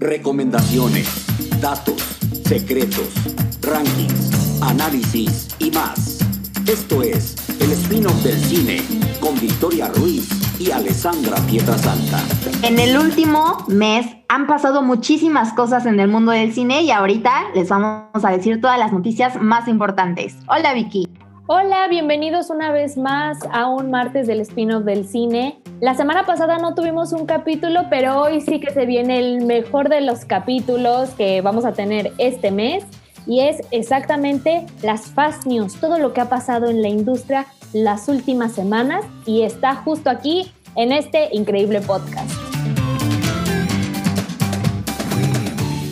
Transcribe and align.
recomendaciones, 0.00 1.26
datos, 1.60 2.02
secretos, 2.46 3.10
rankings, 3.60 4.62
análisis 4.62 5.48
y 5.58 5.70
más. 5.70 6.20
Esto 6.66 7.02
es 7.02 7.36
el 7.60 7.70
spin-off 7.72 8.22
del 8.24 8.38
cine 8.38 8.82
con 9.20 9.38
Victoria 9.38 9.88
Ruiz 9.88 10.26
y 10.58 10.70
Alessandra 10.70 11.36
Pietrasanta. 11.46 12.18
En 12.62 12.78
el 12.78 12.96
último 12.96 13.58
mes 13.68 14.06
han 14.28 14.46
pasado 14.46 14.82
muchísimas 14.82 15.52
cosas 15.52 15.84
en 15.84 16.00
el 16.00 16.08
mundo 16.08 16.32
del 16.32 16.54
cine 16.54 16.82
y 16.82 16.90
ahorita 16.90 17.50
les 17.54 17.68
vamos 17.68 18.24
a 18.24 18.30
decir 18.30 18.60
todas 18.60 18.78
las 18.78 18.92
noticias 18.92 19.40
más 19.40 19.68
importantes. 19.68 20.36
Hola 20.48 20.72
Vicky. 20.72 21.06
Hola, 21.52 21.88
bienvenidos 21.88 22.48
una 22.48 22.70
vez 22.70 22.96
más 22.96 23.38
a 23.50 23.66
un 23.66 23.90
martes 23.90 24.28
del 24.28 24.38
spin-off 24.38 24.84
del 24.84 25.04
cine. 25.04 25.60
La 25.80 25.96
semana 25.96 26.24
pasada 26.24 26.58
no 26.58 26.76
tuvimos 26.76 27.12
un 27.12 27.26
capítulo, 27.26 27.86
pero 27.90 28.20
hoy 28.20 28.40
sí 28.40 28.60
que 28.60 28.70
se 28.70 28.86
viene 28.86 29.18
el 29.18 29.44
mejor 29.44 29.88
de 29.88 30.00
los 30.00 30.24
capítulos 30.24 31.10
que 31.10 31.40
vamos 31.40 31.64
a 31.64 31.72
tener 31.72 32.12
este 32.18 32.52
mes 32.52 32.84
y 33.26 33.40
es 33.40 33.66
exactamente 33.72 34.64
las 34.82 35.06
fast 35.06 35.44
news, 35.44 35.74
todo 35.80 35.98
lo 35.98 36.12
que 36.12 36.20
ha 36.20 36.28
pasado 36.28 36.70
en 36.70 36.82
la 36.82 36.88
industria 36.88 37.46
las 37.72 38.06
últimas 38.06 38.52
semanas 38.52 39.04
y 39.26 39.42
está 39.42 39.74
justo 39.74 40.08
aquí 40.08 40.52
en 40.76 40.92
este 40.92 41.30
increíble 41.32 41.80
podcast. 41.80 42.30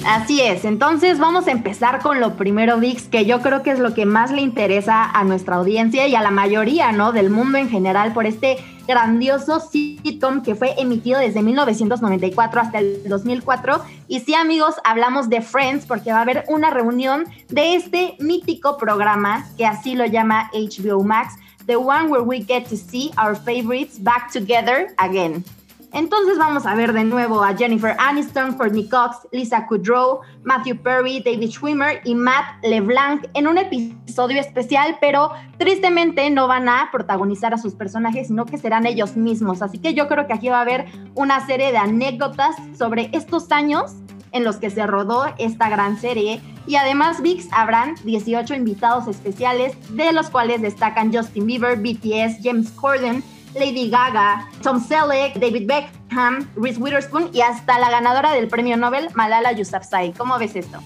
Así 0.08 0.40
es, 0.40 0.64
entonces 0.64 1.18
vamos 1.18 1.48
a 1.48 1.50
empezar 1.50 2.00
con 2.00 2.18
lo 2.18 2.34
primero, 2.34 2.78
Vix, 2.78 3.08
que 3.08 3.26
yo 3.26 3.42
creo 3.42 3.62
que 3.62 3.72
es 3.72 3.78
lo 3.78 3.92
que 3.92 4.06
más 4.06 4.30
le 4.30 4.40
interesa 4.40 5.04
a 5.04 5.22
nuestra 5.22 5.56
audiencia 5.56 6.06
y 6.06 6.14
a 6.14 6.22
la 6.22 6.30
mayoría, 6.30 6.92
¿no? 6.92 7.12
Del 7.12 7.28
mundo 7.28 7.58
en 7.58 7.68
general 7.68 8.14
por 8.14 8.24
este 8.24 8.56
grandioso 8.86 9.60
sitcom 9.60 10.42
que 10.42 10.54
fue 10.54 10.80
emitido 10.80 11.20
desde 11.20 11.42
1994 11.42 12.58
hasta 12.58 12.78
el 12.78 13.06
2004. 13.06 13.82
Y 14.08 14.20
sí, 14.20 14.34
amigos, 14.34 14.76
hablamos 14.82 15.28
de 15.28 15.42
Friends 15.42 15.84
porque 15.84 16.10
va 16.10 16.20
a 16.20 16.22
haber 16.22 16.46
una 16.48 16.70
reunión 16.70 17.26
de 17.50 17.74
este 17.74 18.16
mítico 18.18 18.78
programa 18.78 19.46
que 19.58 19.66
así 19.66 19.94
lo 19.94 20.06
llama 20.06 20.50
HBO 20.54 21.04
Max, 21.04 21.34
the 21.66 21.76
one 21.76 22.08
where 22.08 22.24
we 22.24 22.42
get 22.42 22.66
to 22.70 22.78
see 22.78 23.10
our 23.22 23.36
favorites 23.36 24.02
back 24.02 24.32
together 24.32 24.86
again. 24.96 25.44
Entonces 25.92 26.36
vamos 26.36 26.66
a 26.66 26.74
ver 26.74 26.92
de 26.92 27.04
nuevo 27.04 27.42
a 27.42 27.56
Jennifer 27.56 27.96
Aniston, 27.98 28.54
Courtney 28.54 28.88
Cox, 28.88 29.26
Lisa 29.32 29.66
Kudrow, 29.66 30.20
Matthew 30.42 30.82
Perry, 30.82 31.20
David 31.20 31.50
Schwimmer 31.50 32.00
y 32.04 32.14
Matt 32.14 32.62
LeBlanc 32.62 33.24
en 33.34 33.48
un 33.48 33.56
episodio 33.56 34.38
especial, 34.38 34.96
pero 35.00 35.30
tristemente 35.58 36.28
no 36.28 36.46
van 36.46 36.68
a 36.68 36.90
protagonizar 36.92 37.54
a 37.54 37.58
sus 37.58 37.74
personajes, 37.74 38.28
sino 38.28 38.44
que 38.44 38.58
serán 38.58 38.86
ellos 38.86 39.16
mismos. 39.16 39.62
Así 39.62 39.78
que 39.78 39.94
yo 39.94 40.08
creo 40.08 40.26
que 40.26 40.34
aquí 40.34 40.48
va 40.50 40.58
a 40.58 40.62
haber 40.62 40.86
una 41.14 41.44
serie 41.46 41.72
de 41.72 41.78
anécdotas 41.78 42.54
sobre 42.76 43.08
estos 43.12 43.50
años 43.50 43.94
en 44.32 44.44
los 44.44 44.56
que 44.56 44.68
se 44.68 44.86
rodó 44.86 45.24
esta 45.38 45.70
gran 45.70 45.98
serie. 45.98 46.40
Y 46.66 46.76
además, 46.76 47.22
VIX 47.22 47.48
habrán 47.52 47.94
18 48.04 48.54
invitados 48.54 49.08
especiales, 49.08 49.74
de 49.96 50.12
los 50.12 50.28
cuales 50.28 50.60
destacan 50.60 51.12
Justin 51.12 51.46
Bieber, 51.46 51.78
BTS, 51.78 52.42
James 52.42 52.70
Corden, 52.72 53.24
Lady 53.54 53.90
Gaga, 53.90 54.48
Tom 54.62 54.82
Selleck, 54.82 55.34
David 55.34 55.66
Beckham, 55.66 56.48
Reese 56.56 56.80
Witherspoon 56.80 57.30
y 57.32 57.40
hasta 57.40 57.78
la 57.78 57.90
ganadora 57.90 58.32
del 58.32 58.48
premio 58.48 58.76
Nobel, 58.76 59.08
Malala 59.14 59.52
Yousafzai. 59.52 60.12
¿Cómo 60.12 60.38
ves 60.38 60.56
esto? 60.56 60.78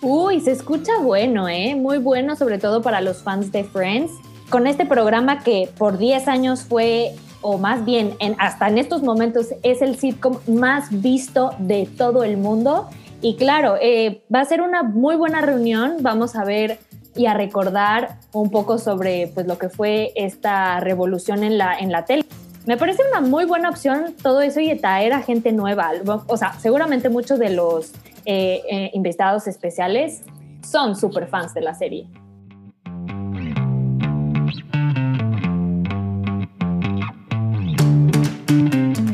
Uy, 0.00 0.40
se 0.40 0.52
escucha 0.52 0.92
bueno, 1.00 1.48
¿eh? 1.48 1.74
Muy 1.74 1.98
bueno, 1.98 2.36
sobre 2.36 2.58
todo 2.58 2.82
para 2.82 3.00
los 3.00 3.22
fans 3.22 3.50
de 3.50 3.64
Friends. 3.64 4.12
Con 4.48 4.66
este 4.66 4.86
programa 4.86 5.40
que 5.40 5.68
por 5.76 5.98
10 5.98 6.28
años 6.28 6.62
fue, 6.62 7.14
o 7.40 7.58
más 7.58 7.84
bien 7.84 8.14
en, 8.20 8.36
hasta 8.38 8.68
en 8.68 8.78
estos 8.78 9.02
momentos, 9.02 9.48
es 9.62 9.82
el 9.82 9.98
sitcom 9.98 10.38
más 10.46 10.86
visto 11.02 11.50
de 11.58 11.86
todo 11.86 12.22
el 12.22 12.36
mundo. 12.36 12.88
Y 13.20 13.34
claro, 13.34 13.74
eh, 13.80 14.22
va 14.32 14.40
a 14.40 14.44
ser 14.44 14.62
una 14.62 14.84
muy 14.84 15.16
buena 15.16 15.40
reunión. 15.40 15.96
Vamos 16.00 16.36
a 16.36 16.44
ver 16.44 16.78
y 17.18 17.26
a 17.26 17.34
recordar 17.34 18.16
un 18.32 18.50
poco 18.50 18.78
sobre 18.78 19.26
pues, 19.34 19.46
lo 19.46 19.58
que 19.58 19.68
fue 19.68 20.12
esta 20.14 20.78
revolución 20.80 21.42
en 21.42 21.58
la, 21.58 21.76
en 21.76 21.90
la 21.90 22.04
tele. 22.04 22.24
Me 22.64 22.76
parece 22.76 23.02
una 23.10 23.20
muy 23.20 23.44
buena 23.44 23.70
opción 23.70 24.14
todo 24.22 24.40
eso 24.40 24.60
y 24.60 24.74
traer 24.76 25.12
a 25.12 25.22
gente 25.22 25.52
nueva. 25.52 25.90
O 26.26 26.36
sea, 26.36 26.52
seguramente 26.60 27.08
muchos 27.08 27.38
de 27.38 27.50
los 27.50 27.92
eh, 28.24 28.62
eh, 28.70 28.90
invitados 28.94 29.48
especiales 29.48 30.22
son 30.62 30.94
súper 30.94 31.26
fans 31.26 31.54
de 31.54 31.60
la 31.62 31.74
serie. 31.74 32.06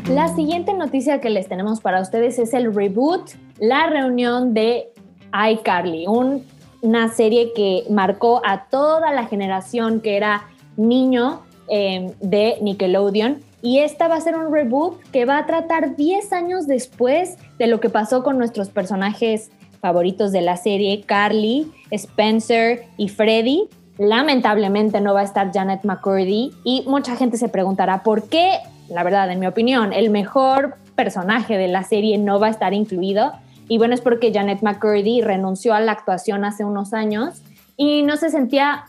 La 0.08 0.28
siguiente 0.34 0.74
noticia 0.74 1.20
que 1.20 1.30
les 1.30 1.48
tenemos 1.48 1.80
para 1.80 2.00
ustedes 2.00 2.38
es 2.38 2.52
el 2.54 2.74
reboot, 2.74 3.30
la 3.58 3.86
reunión 3.86 4.52
de 4.52 4.92
iCarly, 5.32 6.06
un 6.06 6.44
una 6.84 7.08
serie 7.08 7.52
que 7.54 7.84
marcó 7.88 8.42
a 8.44 8.66
toda 8.66 9.10
la 9.12 9.24
generación 9.24 10.00
que 10.00 10.18
era 10.18 10.44
niño 10.76 11.40
em, 11.68 12.12
de 12.20 12.58
Nickelodeon. 12.60 13.40
Y 13.62 13.78
esta 13.78 14.06
va 14.06 14.16
a 14.16 14.20
ser 14.20 14.36
un 14.36 14.52
reboot 14.52 15.00
que 15.10 15.24
va 15.24 15.38
a 15.38 15.46
tratar 15.46 15.96
10 15.96 16.32
años 16.34 16.66
después 16.66 17.38
de 17.58 17.68
lo 17.68 17.80
que 17.80 17.88
pasó 17.88 18.22
con 18.22 18.36
nuestros 18.36 18.68
personajes 18.68 19.50
favoritos 19.80 20.30
de 20.30 20.42
la 20.42 20.58
serie, 20.58 21.00
Carly, 21.06 21.72
Spencer 21.90 22.84
y 22.98 23.08
Freddy. 23.08 23.70
Lamentablemente 23.96 25.00
no 25.00 25.14
va 25.14 25.20
a 25.20 25.24
estar 25.24 25.52
Janet 25.54 25.84
McCurdy 25.84 26.52
y 26.64 26.84
mucha 26.86 27.16
gente 27.16 27.38
se 27.38 27.48
preguntará 27.48 28.02
por 28.02 28.28
qué, 28.28 28.58
la 28.90 29.02
verdad, 29.02 29.30
en 29.30 29.40
mi 29.40 29.46
opinión, 29.46 29.94
el 29.94 30.10
mejor 30.10 30.74
personaje 30.94 31.56
de 31.56 31.68
la 31.68 31.82
serie 31.82 32.18
no 32.18 32.38
va 32.38 32.48
a 32.48 32.50
estar 32.50 32.74
incluido. 32.74 33.32
Y 33.68 33.78
bueno, 33.78 33.94
es 33.94 34.00
porque 34.00 34.32
Janet 34.32 34.62
McCurdy 34.62 35.22
renunció 35.22 35.74
a 35.74 35.80
la 35.80 35.92
actuación 35.92 36.44
hace 36.44 36.64
unos 36.64 36.92
años 36.92 37.42
y 37.76 38.02
no 38.02 38.16
se 38.16 38.30
sentía 38.30 38.86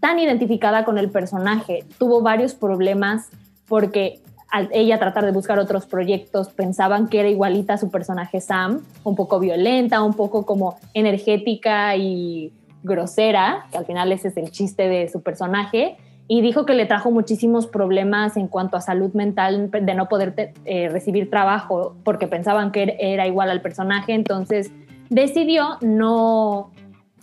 tan 0.00 0.18
identificada 0.18 0.84
con 0.84 0.98
el 0.98 1.10
personaje. 1.10 1.84
Tuvo 1.98 2.22
varios 2.22 2.54
problemas 2.54 3.28
porque 3.68 4.20
al 4.50 4.68
ella 4.72 4.98
tratar 4.98 5.24
de 5.24 5.32
buscar 5.32 5.58
otros 5.58 5.86
proyectos 5.86 6.48
pensaban 6.48 7.08
que 7.08 7.20
era 7.20 7.28
igualita 7.28 7.74
a 7.74 7.78
su 7.78 7.90
personaje 7.90 8.40
Sam, 8.40 8.82
un 9.02 9.16
poco 9.16 9.40
violenta, 9.40 10.02
un 10.02 10.14
poco 10.14 10.46
como 10.46 10.78
energética 10.94 11.96
y 11.96 12.52
grosera, 12.82 13.66
que 13.72 13.78
al 13.78 13.86
final 13.86 14.12
ese 14.12 14.28
es 14.28 14.36
el 14.36 14.50
chiste 14.50 14.88
de 14.88 15.08
su 15.08 15.22
personaje 15.22 15.96
y 16.26 16.40
dijo 16.40 16.64
que 16.64 16.74
le 16.74 16.86
trajo 16.86 17.10
muchísimos 17.10 17.66
problemas 17.66 18.36
en 18.36 18.48
cuanto 18.48 18.76
a 18.76 18.80
salud 18.80 19.12
mental 19.12 19.70
de 19.70 19.94
no 19.94 20.08
poder 20.08 20.52
eh, 20.64 20.88
recibir 20.88 21.28
trabajo 21.28 21.96
porque 22.02 22.26
pensaban 22.26 22.72
que 22.72 22.96
era 22.98 23.26
igual 23.26 23.50
al 23.50 23.60
personaje, 23.60 24.14
entonces 24.14 24.70
decidió 25.10 25.78
no 25.82 26.70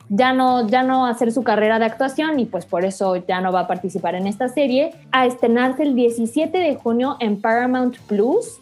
ya 0.10 0.34
no 0.34 0.68
ya 0.68 0.84
no 0.84 1.06
hacer 1.06 1.32
su 1.32 1.42
carrera 1.44 1.80
de 1.80 1.86
actuación 1.86 2.40
y 2.40 2.46
pues 2.46 2.66
por 2.66 2.86
eso 2.86 3.16
ya 3.16 3.42
no 3.42 3.52
va 3.52 3.62
a 3.62 3.68
participar 3.68 4.14
en 4.16 4.28
esta 4.28 4.50
serie 4.50 4.92
a 5.12 5.26
estrenarse 5.26 5.84
el 5.84 5.96
17 5.96 6.58
de 6.58 6.76
junio 6.76 7.18
en 7.20 7.42
Paramount 7.42 7.98
Plus 8.08 8.60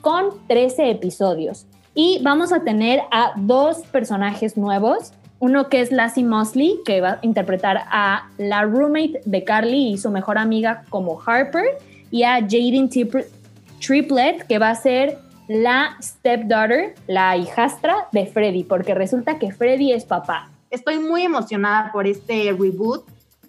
con 0.00 0.30
13 0.48 0.90
episodios. 0.90 1.66
Y 1.94 2.20
vamos 2.22 2.52
a 2.52 2.64
tener 2.64 3.02
a 3.10 3.32
dos 3.36 3.82
personajes 3.92 4.56
nuevos 4.56 5.12
uno 5.42 5.68
que 5.68 5.80
es 5.80 5.90
Lassie 5.90 6.22
Mosley, 6.22 6.78
que 6.84 7.00
va 7.00 7.14
a 7.14 7.18
interpretar 7.22 7.82
a 7.90 8.28
la 8.38 8.62
roommate 8.62 9.22
de 9.24 9.42
Carly 9.42 9.88
y 9.88 9.98
su 9.98 10.08
mejor 10.08 10.38
amiga 10.38 10.84
como 10.88 11.20
Harper, 11.20 11.64
y 12.12 12.22
a 12.22 12.34
Jaden 12.34 12.88
Triplet, 12.88 14.46
que 14.46 14.60
va 14.60 14.70
a 14.70 14.74
ser 14.76 15.18
la 15.48 15.96
stepdaughter, 16.00 16.94
la 17.08 17.36
hijastra 17.36 18.06
de 18.12 18.26
Freddy, 18.26 18.62
porque 18.62 18.94
resulta 18.94 19.40
que 19.40 19.50
Freddy 19.50 19.90
es 19.90 20.04
papá. 20.04 20.48
Estoy 20.70 21.00
muy 21.00 21.22
emocionada 21.22 21.90
por 21.90 22.06
este 22.06 22.52
reboot 22.52 23.04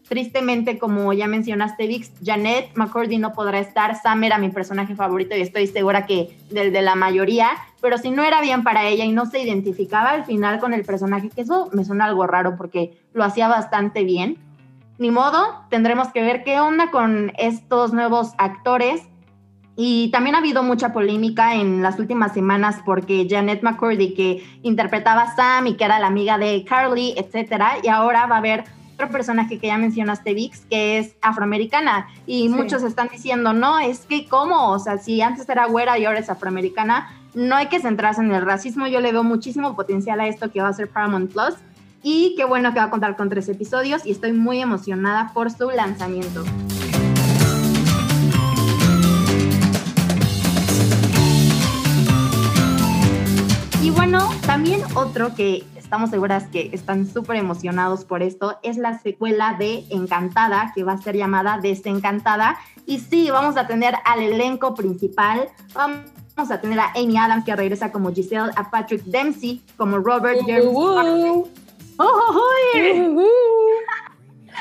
Tristemente, 0.08 0.78
como 0.78 1.14
ya 1.14 1.28
mencionaste, 1.28 1.88
Vix, 1.88 2.12
Janet 2.24 2.76
McCordy 2.76 3.18
no 3.18 3.34
podrá 3.34 3.60
estar. 3.60 3.96
Sam 3.96 4.24
era 4.26 4.38
mi 4.38 4.50
personaje 4.50 4.96
favorito 4.96 5.36
y 5.36 5.42
estoy 5.42 5.68
segura 5.68 6.06
que 6.06 6.38
del 6.52 6.74
de 6.74 6.82
la 6.82 6.96
mayoría. 6.96 7.50
Pero 7.82 7.98
si 7.98 8.12
no 8.12 8.24
era 8.24 8.42
bien 8.42 8.64
para 8.64 8.86
ella 8.86 9.06
y 9.06 9.12
no 9.12 9.26
se 9.26 9.42
identificaba 9.42 10.12
al 10.12 10.26
final 10.26 10.60
con 10.60 10.74
el 10.74 10.84
personaje, 10.84 11.30
que 11.30 11.42
eso 11.42 11.70
me 11.72 11.86
suena 11.86 12.06
algo 12.06 12.28
raro 12.28 12.56
porque 12.58 13.02
lo 13.14 13.24
hacía 13.24 13.48
bastante 13.48 14.04
bien. 14.04 14.38
Ni 14.98 15.10
modo, 15.10 15.66
tendremos 15.70 16.10
que 16.10 16.22
ver 16.22 16.44
qué 16.44 16.60
onda 16.60 16.92
con 16.92 17.32
estos 17.38 17.94
nuevos 17.94 18.34
actores. 18.38 19.02
Y 19.76 20.12
también 20.12 20.36
ha 20.36 20.40
habido 20.40 20.62
mucha 20.62 20.94
polémica 20.94 21.56
en 21.56 21.82
las 21.82 21.98
últimas 21.98 22.34
semanas 22.34 22.82
porque 22.86 23.26
Janet 23.28 23.64
McCordy, 23.64 24.14
que 24.14 24.46
interpretaba 24.62 25.24
a 25.24 25.36
Sam 25.36 25.68
y 25.68 25.78
que 25.78 25.86
era 25.86 26.00
la 26.00 26.08
amiga 26.08 26.38
de 26.38 26.64
Carly, 26.64 27.16
etcétera, 27.18 27.78
y 27.82 27.88
ahora 27.88 28.28
va 28.28 28.36
a 28.36 28.40
haber 28.40 28.66
otro 28.94 29.10
personaje 29.10 29.60
que 29.60 29.68
ya 29.68 29.78
mencionaste, 29.78 30.34
Vix, 30.34 30.66
que 30.70 30.98
es 30.98 31.16
afroamericana. 31.22 32.08
Y 32.26 32.50
muchos 32.50 32.84
están 32.84 33.10
diciendo, 33.10 33.54
no, 33.54 33.80
es 33.80 34.02
que 34.02 34.28
cómo, 34.28 34.70
o 34.72 34.80
sea, 34.80 34.98
si 34.98 35.22
antes 35.22 35.48
era 35.50 35.66
güera 35.66 35.98
y 35.98 36.06
ahora 36.06 36.20
es 36.20 36.30
afroamericana, 36.30 37.10
no 37.34 37.56
hay 37.56 37.68
que 37.68 37.80
centrarse 37.80 38.22
en 38.22 38.32
el 38.32 38.46
racismo. 38.46 38.88
Yo 38.88 39.00
le 39.00 39.12
veo 39.12 39.24
muchísimo 39.24 39.76
potencial 39.76 40.20
a 40.20 40.28
esto 40.28 40.52
que 40.52 40.62
va 40.62 40.68
a 40.68 40.74
ser 40.74 40.90
Paramount 40.90 41.32
Plus. 41.32 41.56
Y 42.04 42.36
qué 42.36 42.44
bueno 42.44 42.74
que 42.74 42.80
va 42.80 42.86
a 42.86 42.90
contar 42.90 43.16
con 43.16 43.30
tres 43.30 43.48
episodios 43.48 44.06
y 44.06 44.12
estoy 44.12 44.34
muy 44.34 44.60
emocionada 44.62 45.32
por 45.34 45.50
su 45.50 45.72
lanzamiento. 45.72 46.44
Y 53.82 53.90
bueno, 53.90 54.30
también 54.46 54.82
otro 54.96 55.34
que 55.34 55.64
estamos 55.94 56.10
seguras 56.10 56.48
que 56.48 56.72
están 56.74 57.06
súper 57.06 57.36
emocionados 57.36 58.04
por 58.04 58.24
esto 58.24 58.58
es 58.64 58.78
la 58.78 58.98
secuela 58.98 59.56
de 59.60 59.86
Encantada, 59.92 60.72
que 60.74 60.84
va 60.84 60.94
a 60.94 60.98
ser 60.98 61.16
llamada 61.16 61.60
Desencantada. 61.62 62.58
Y 62.88 62.98
sí, 62.98 63.30
vamos 63.30 63.58
a 63.58 63.68
tener 63.68 63.94
al 64.04 64.24
elenco 64.24 64.74
principal. 64.74 65.50
Vamos 65.76 66.50
a 66.50 66.60
tener 66.60 66.80
a 66.80 66.94
Amy 66.96 67.16
Adams, 67.16 67.46
que 67.46 67.56
regresa 67.56 67.92
como 67.92 68.12
Giselle, 68.12 68.50
a 68.56 68.72
Patrick 68.72 69.04
Dempsey 69.04 69.62
como 69.78 70.00
Robert 70.00 70.40
uh, 70.42 71.46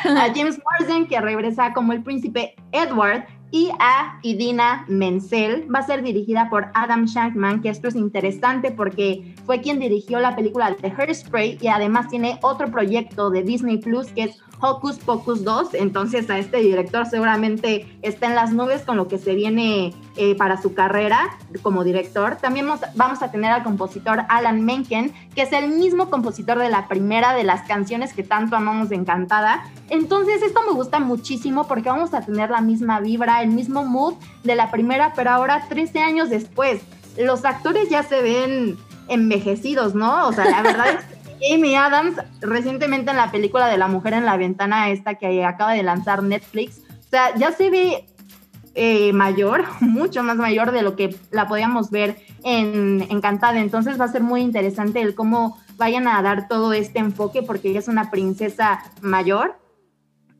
a 0.04 0.34
James 0.34 0.60
Marsden, 0.62 1.06
que 1.08 1.18
regresa 1.18 1.72
como 1.72 1.94
el 1.94 2.02
príncipe 2.02 2.56
Edward, 2.72 3.24
y 3.52 3.70
a 3.78 4.18
Idina 4.22 4.84
Menzel. 4.88 5.72
Va 5.72 5.80
a 5.80 5.86
ser 5.86 6.02
dirigida 6.02 6.48
por 6.50 6.66
Adam 6.74 7.04
Shankman, 7.04 7.60
que 7.60 7.68
esto 7.68 7.86
es 7.86 7.94
interesante 7.94 8.72
porque 8.72 9.34
fue 9.46 9.60
quien 9.60 9.78
dirigió 9.78 10.18
la 10.18 10.34
película 10.34 10.72
de 10.72 10.90
Hairspray 10.90 11.58
y 11.60 11.68
además 11.68 12.08
tiene 12.08 12.40
otro 12.42 12.70
proyecto 12.72 13.30
de 13.30 13.42
Disney 13.44 13.76
Plus 13.76 14.08
que 14.08 14.24
es 14.24 14.38
Hocus 14.62 14.98
Pocus 14.98 15.42
2, 15.42 15.74
entonces 15.74 16.30
a 16.30 16.38
este 16.38 16.58
director 16.58 17.04
seguramente 17.06 17.98
está 18.00 18.28
en 18.28 18.36
las 18.36 18.52
nubes 18.52 18.82
con 18.82 18.96
lo 18.96 19.08
que 19.08 19.18
se 19.18 19.34
viene 19.34 19.92
eh, 20.16 20.36
para 20.36 20.62
su 20.62 20.72
carrera 20.72 21.36
como 21.62 21.82
director. 21.82 22.36
También 22.36 22.68
vamos, 22.94 23.22
a 23.22 23.32
tener 23.32 23.50
al 23.50 23.64
compositor 23.64 24.22
Alan 24.28 24.64
Menken, 24.64 25.12
que 25.34 25.42
es 25.42 25.52
el 25.52 25.70
mismo 25.70 26.10
compositor 26.10 26.58
de 26.58 26.68
la 26.68 26.86
primera 26.86 27.34
de 27.34 27.42
las 27.42 27.62
canciones 27.62 28.12
que 28.12 28.22
tanto 28.22 28.54
amamos 28.54 28.88
de 28.88 28.96
Encantada. 28.96 29.64
Entonces 29.90 30.42
esto 30.42 30.60
me 30.64 30.74
gusta 30.74 31.00
muchísimo 31.00 31.66
porque 31.66 31.88
vamos 31.88 32.14
a 32.14 32.20
tener 32.20 32.50
la 32.50 32.60
misma 32.60 33.00
vibra, 33.00 33.42
el 33.42 33.50
mismo 33.50 33.84
mood 33.84 34.14
de 34.44 34.54
la 34.54 34.70
primera, 34.70 35.12
pero 35.16 35.30
ahora 35.30 35.66
13 35.68 35.98
años 35.98 36.30
después. 36.30 36.82
Los 37.18 37.44
actores 37.44 37.88
ya 37.90 38.04
se 38.04 38.22
ven 38.22 38.78
envejecidos, 39.08 39.94
¿no? 39.94 40.28
O 40.28 40.32
sea, 40.32 40.44
la 40.44 40.62
verdad 40.62 40.86
es 40.88 41.18
Amy 41.52 41.74
Adams 41.74 42.16
recientemente 42.40 43.10
en 43.10 43.16
la 43.16 43.30
película 43.30 43.68
de 43.68 43.78
La 43.78 43.88
Mujer 43.88 44.14
en 44.14 44.24
la 44.24 44.36
Ventana, 44.36 44.90
esta 44.90 45.14
que 45.14 45.44
acaba 45.44 45.72
de 45.72 45.82
lanzar 45.82 46.22
Netflix, 46.22 46.80
o 47.00 47.10
sea, 47.10 47.34
ya 47.36 47.52
se 47.52 47.70
ve 47.70 48.06
eh, 48.74 49.12
mayor, 49.12 49.64
mucho 49.80 50.22
más 50.22 50.36
mayor 50.36 50.72
de 50.72 50.82
lo 50.82 50.96
que 50.96 51.14
la 51.30 51.46
podíamos 51.46 51.90
ver 51.90 52.16
en 52.44 53.06
Encantada. 53.10 53.60
Entonces 53.60 54.00
va 54.00 54.06
a 54.06 54.12
ser 54.12 54.22
muy 54.22 54.40
interesante 54.40 55.02
el 55.02 55.14
cómo 55.14 55.58
vayan 55.76 56.08
a 56.08 56.22
dar 56.22 56.48
todo 56.48 56.72
este 56.72 56.98
enfoque 56.98 57.42
porque 57.42 57.70
ella 57.70 57.80
es 57.80 57.88
una 57.88 58.10
princesa 58.10 58.82
mayor. 59.00 59.58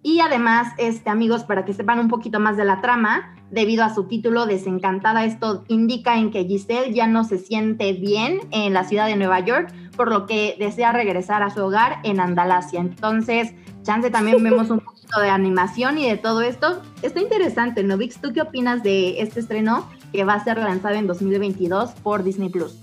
Y 0.04 0.20
además, 0.20 0.72
este, 0.78 1.10
amigos, 1.10 1.44
para 1.44 1.64
que 1.64 1.74
sepan 1.74 2.00
un 2.00 2.08
poquito 2.08 2.40
más 2.40 2.56
de 2.56 2.64
la 2.64 2.80
trama, 2.80 3.36
debido 3.52 3.84
a 3.84 3.94
su 3.94 4.08
título 4.08 4.46
Desencantada, 4.46 5.24
esto 5.24 5.64
indica 5.68 6.16
en 6.16 6.32
que 6.32 6.44
Giselle 6.44 6.92
ya 6.92 7.06
no 7.06 7.22
se 7.22 7.38
siente 7.38 7.92
bien 7.92 8.40
en 8.50 8.72
la 8.72 8.82
ciudad 8.82 9.06
de 9.06 9.14
Nueva 9.14 9.40
York, 9.40 9.72
por 9.96 10.10
lo 10.10 10.26
que 10.26 10.56
desea 10.58 10.92
regresar 10.92 11.42
a 11.42 11.50
su 11.50 11.64
hogar 11.64 11.98
en 12.04 12.20
Andalasia. 12.20 12.80
Entonces, 12.80 13.52
chance 13.82 14.10
también 14.10 14.42
vemos 14.42 14.70
un 14.70 14.80
poquito 14.80 15.20
de 15.20 15.28
animación 15.28 15.98
y 15.98 16.08
de 16.08 16.16
todo 16.16 16.42
esto. 16.42 16.82
Está 17.02 17.20
interesante, 17.20 17.82
¿no, 17.82 17.96
Vix? 17.96 18.20
¿Tú 18.20 18.32
qué 18.32 18.40
opinas 18.42 18.82
de 18.82 19.20
este 19.20 19.40
estreno 19.40 19.88
que 20.12 20.24
va 20.24 20.34
a 20.34 20.44
ser 20.44 20.58
lanzado 20.58 20.94
en 20.94 21.06
2022 21.06 21.90
por 22.02 22.22
Disney 22.22 22.48
Plus? 22.48 22.76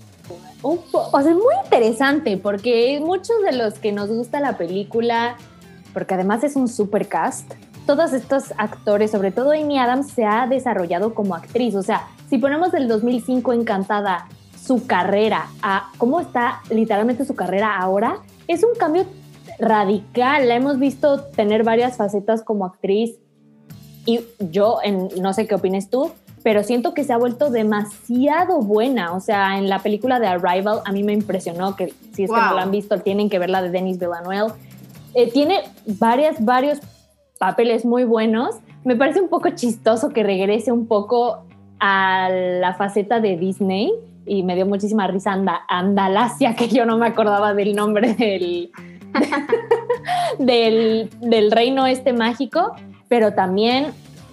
o 0.62 1.20
sea, 1.22 1.30
es 1.30 1.36
muy 1.36 1.54
interesante 1.64 2.36
porque 2.36 3.00
muchos 3.02 3.42
de 3.42 3.52
los 3.52 3.74
que 3.78 3.92
nos 3.92 4.08
gusta 4.08 4.40
la 4.40 4.58
película, 4.58 5.36
porque 5.94 6.14
además 6.14 6.44
es 6.44 6.54
un 6.54 6.68
super 6.68 7.08
cast, 7.08 7.54
todos 7.86 8.12
estos 8.12 8.52
actores, 8.56 9.10
sobre 9.10 9.32
todo 9.32 9.52
Amy 9.52 9.78
Adams, 9.78 10.10
se 10.10 10.24
ha 10.24 10.46
desarrollado 10.46 11.14
como 11.14 11.34
actriz. 11.34 11.74
O 11.74 11.82
sea, 11.82 12.06
si 12.28 12.38
ponemos 12.38 12.72
del 12.72 12.86
2005 12.86 13.52
Encantada 13.52 14.28
su 14.62 14.86
carrera 14.86 15.48
a 15.62 15.90
cómo 15.98 16.20
está 16.20 16.60
literalmente 16.70 17.24
su 17.24 17.34
carrera 17.34 17.78
ahora, 17.78 18.18
es 18.46 18.62
un 18.62 18.74
cambio 18.78 19.06
radical. 19.58 20.48
La 20.48 20.56
hemos 20.56 20.78
visto 20.78 21.22
tener 21.22 21.64
varias 21.64 21.96
facetas 21.96 22.42
como 22.42 22.64
actriz 22.64 23.18
y 24.06 24.20
yo, 24.38 24.78
en, 24.82 25.08
no 25.20 25.32
sé 25.32 25.46
qué 25.46 25.54
opines 25.54 25.90
tú, 25.90 26.10
pero 26.42 26.62
siento 26.62 26.94
que 26.94 27.04
se 27.04 27.12
ha 27.12 27.18
vuelto 27.18 27.50
demasiado 27.50 28.60
buena. 28.60 29.12
O 29.14 29.20
sea, 29.20 29.58
en 29.58 29.68
la 29.68 29.78
película 29.80 30.18
de 30.18 30.26
Arrival 30.26 30.80
a 30.84 30.92
mí 30.92 31.02
me 31.02 31.12
impresionó, 31.12 31.76
que 31.76 31.92
si 32.14 32.24
es 32.24 32.30
que 32.30 32.36
no 32.36 32.54
la 32.54 32.62
han 32.62 32.70
visto, 32.70 32.98
tienen 33.00 33.28
que 33.28 33.38
ver 33.38 33.50
la 33.50 33.62
de 33.62 33.70
Denis 33.70 33.98
Villeneuve. 33.98 34.54
Eh, 35.14 35.30
tiene 35.30 35.60
varias, 35.86 36.42
varios 36.44 36.78
papeles 37.38 37.84
muy 37.84 38.04
buenos. 38.04 38.56
Me 38.84 38.96
parece 38.96 39.20
un 39.20 39.28
poco 39.28 39.50
chistoso 39.50 40.10
que 40.10 40.22
regrese 40.22 40.72
un 40.72 40.86
poco 40.86 41.44
a 41.78 42.28
la 42.30 42.74
faceta 42.74 43.20
de 43.20 43.36
Disney 43.36 43.92
y 44.30 44.44
me 44.44 44.54
dio 44.54 44.64
muchísima 44.64 45.08
risa 45.08 45.36
Andalasia, 45.68 46.54
que 46.54 46.68
yo 46.68 46.86
no 46.86 46.96
me 46.96 47.08
acordaba 47.08 47.52
del 47.52 47.74
nombre 47.74 48.14
del, 48.14 48.70
del, 51.20 51.50
reino 51.50 51.84
este 51.84 52.12
mágico, 52.12 52.76
pero 53.08 53.34
también 53.34 53.86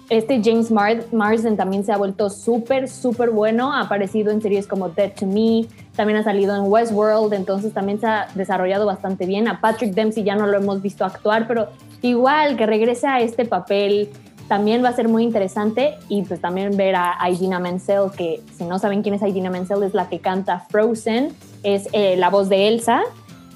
este 0.08 0.40
James 0.40 0.70
Marsden 0.70 1.56
también 1.56 1.84
se 1.84 1.90
ha 1.90 1.96
vuelto 1.96 2.30
súper, 2.30 2.88
súper 2.88 3.30
bueno, 3.30 3.72
ha 3.72 3.80
aparecido 3.80 4.30
en 4.30 4.40
series 4.40 4.68
como 4.68 4.88
Dead 4.88 5.10
to 5.18 5.26
Me, 5.26 5.66
también 5.96 6.20
ha 6.20 6.22
salido 6.22 6.54
en 6.54 6.70
Westworld, 6.70 7.34
entonces 7.34 7.74
también 7.74 7.98
se 7.98 8.06
ha 8.06 8.28
desarrollado 8.36 8.86
bastante 8.86 9.26
bien. 9.26 9.48
A 9.48 9.60
Patrick 9.60 9.94
Dempsey 9.94 10.22
ya 10.22 10.36
no 10.36 10.46
lo 10.46 10.58
hemos 10.58 10.80
visto 10.80 11.04
actuar, 11.04 11.48
pero 11.48 11.70
igual 12.02 12.56
que 12.56 12.66
regrese 12.66 13.08
a 13.08 13.18
este 13.18 13.44
papel 13.46 14.10
también 14.48 14.82
va 14.82 14.88
a 14.88 14.92
ser 14.94 15.08
muy 15.08 15.22
interesante 15.22 15.94
y 16.08 16.22
pues 16.22 16.40
también 16.40 16.76
ver 16.76 16.96
a 16.96 17.18
Idina 17.30 17.60
Menzel, 17.60 18.10
que 18.16 18.42
si 18.56 18.64
no 18.64 18.78
saben 18.78 19.02
quién 19.02 19.14
es 19.14 19.22
Idina 19.22 19.50
Menzel, 19.50 19.82
es 19.82 19.94
la 19.94 20.08
que 20.08 20.20
canta 20.20 20.66
Frozen, 20.70 21.34
es 21.62 21.88
eh, 21.92 22.16
la 22.16 22.30
voz 22.30 22.48
de 22.48 22.68
Elsa 22.68 23.02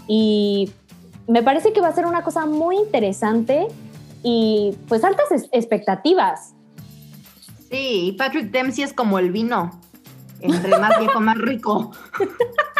y 0.06 0.70
me 1.26 1.42
parece 1.42 1.72
que 1.72 1.80
va 1.80 1.88
a 1.88 1.94
ser 1.94 2.06
una 2.06 2.22
cosa 2.22 2.46
muy 2.46 2.76
interesante 2.76 3.68
y 4.22 4.76
pues 4.88 5.02
altas 5.02 5.26
expectativas. 5.52 6.54
Sí, 7.70 8.08
y 8.08 8.12
Patrick 8.12 8.50
Dempsey 8.50 8.84
es 8.84 8.92
como 8.92 9.18
el 9.18 9.32
vino, 9.32 9.70
entre 10.40 10.78
más 10.78 10.98
viejo, 10.98 11.20
más 11.20 11.38
rico. 11.38 11.90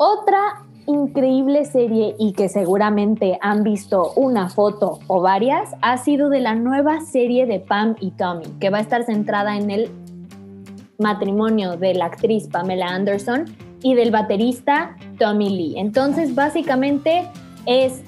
Otra 0.00 0.62
increíble 0.86 1.64
serie 1.64 2.14
y 2.20 2.32
que 2.32 2.48
seguramente 2.48 3.36
han 3.42 3.64
visto 3.64 4.12
una 4.14 4.48
foto 4.48 5.00
o 5.08 5.20
varias 5.20 5.70
ha 5.82 5.96
sido 5.96 6.28
de 6.28 6.38
la 6.38 6.54
nueva 6.54 7.00
serie 7.00 7.46
de 7.46 7.58
Pam 7.58 7.96
y 7.98 8.12
Tommy, 8.12 8.44
que 8.60 8.70
va 8.70 8.78
a 8.78 8.80
estar 8.80 9.02
centrada 9.02 9.56
en 9.56 9.72
el 9.72 9.90
matrimonio 11.00 11.76
de 11.76 11.94
la 11.94 12.04
actriz 12.04 12.46
Pamela 12.46 12.86
Anderson 12.86 13.46
y 13.82 13.96
del 13.96 14.12
baterista 14.12 14.96
Tommy 15.18 15.50
Lee. 15.50 15.74
Entonces, 15.80 16.32
básicamente 16.32 17.28
es 17.66 18.04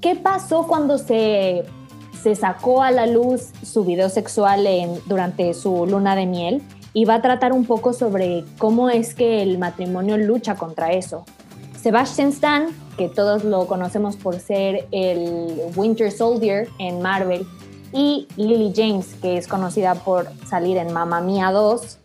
qué 0.00 0.14
pasó 0.14 0.68
cuando 0.68 0.98
se, 0.98 1.64
se 2.12 2.36
sacó 2.36 2.80
a 2.80 2.92
la 2.92 3.08
luz 3.08 3.50
su 3.64 3.84
video 3.84 4.08
sexual 4.08 4.64
durante 5.06 5.52
su 5.52 5.84
luna 5.84 6.14
de 6.14 6.26
miel 6.26 6.62
y 6.94 7.04
va 7.04 7.14
a 7.16 7.22
tratar 7.22 7.52
un 7.52 7.64
poco 7.64 7.92
sobre 7.92 8.44
cómo 8.58 8.90
es 8.90 9.14
que 9.14 9.42
el 9.42 9.58
matrimonio 9.58 10.16
lucha 10.18 10.56
contra 10.56 10.92
eso. 10.92 11.24
Sebastian 11.80 12.28
Stan, 12.28 12.66
que 12.96 13.08
todos 13.08 13.44
lo 13.44 13.66
conocemos 13.66 14.16
por 14.16 14.38
ser 14.38 14.86
el 14.92 15.60
Winter 15.74 16.12
Soldier 16.12 16.68
en 16.78 17.02
Marvel, 17.02 17.46
y 17.92 18.26
Lily 18.36 18.72
James, 18.74 19.14
que 19.20 19.36
es 19.36 19.46
conocida 19.46 19.94
por 19.94 20.28
salir 20.46 20.78
en 20.78 20.92
Mamma 20.92 21.20
Mía 21.20 21.50
2, 21.50 21.98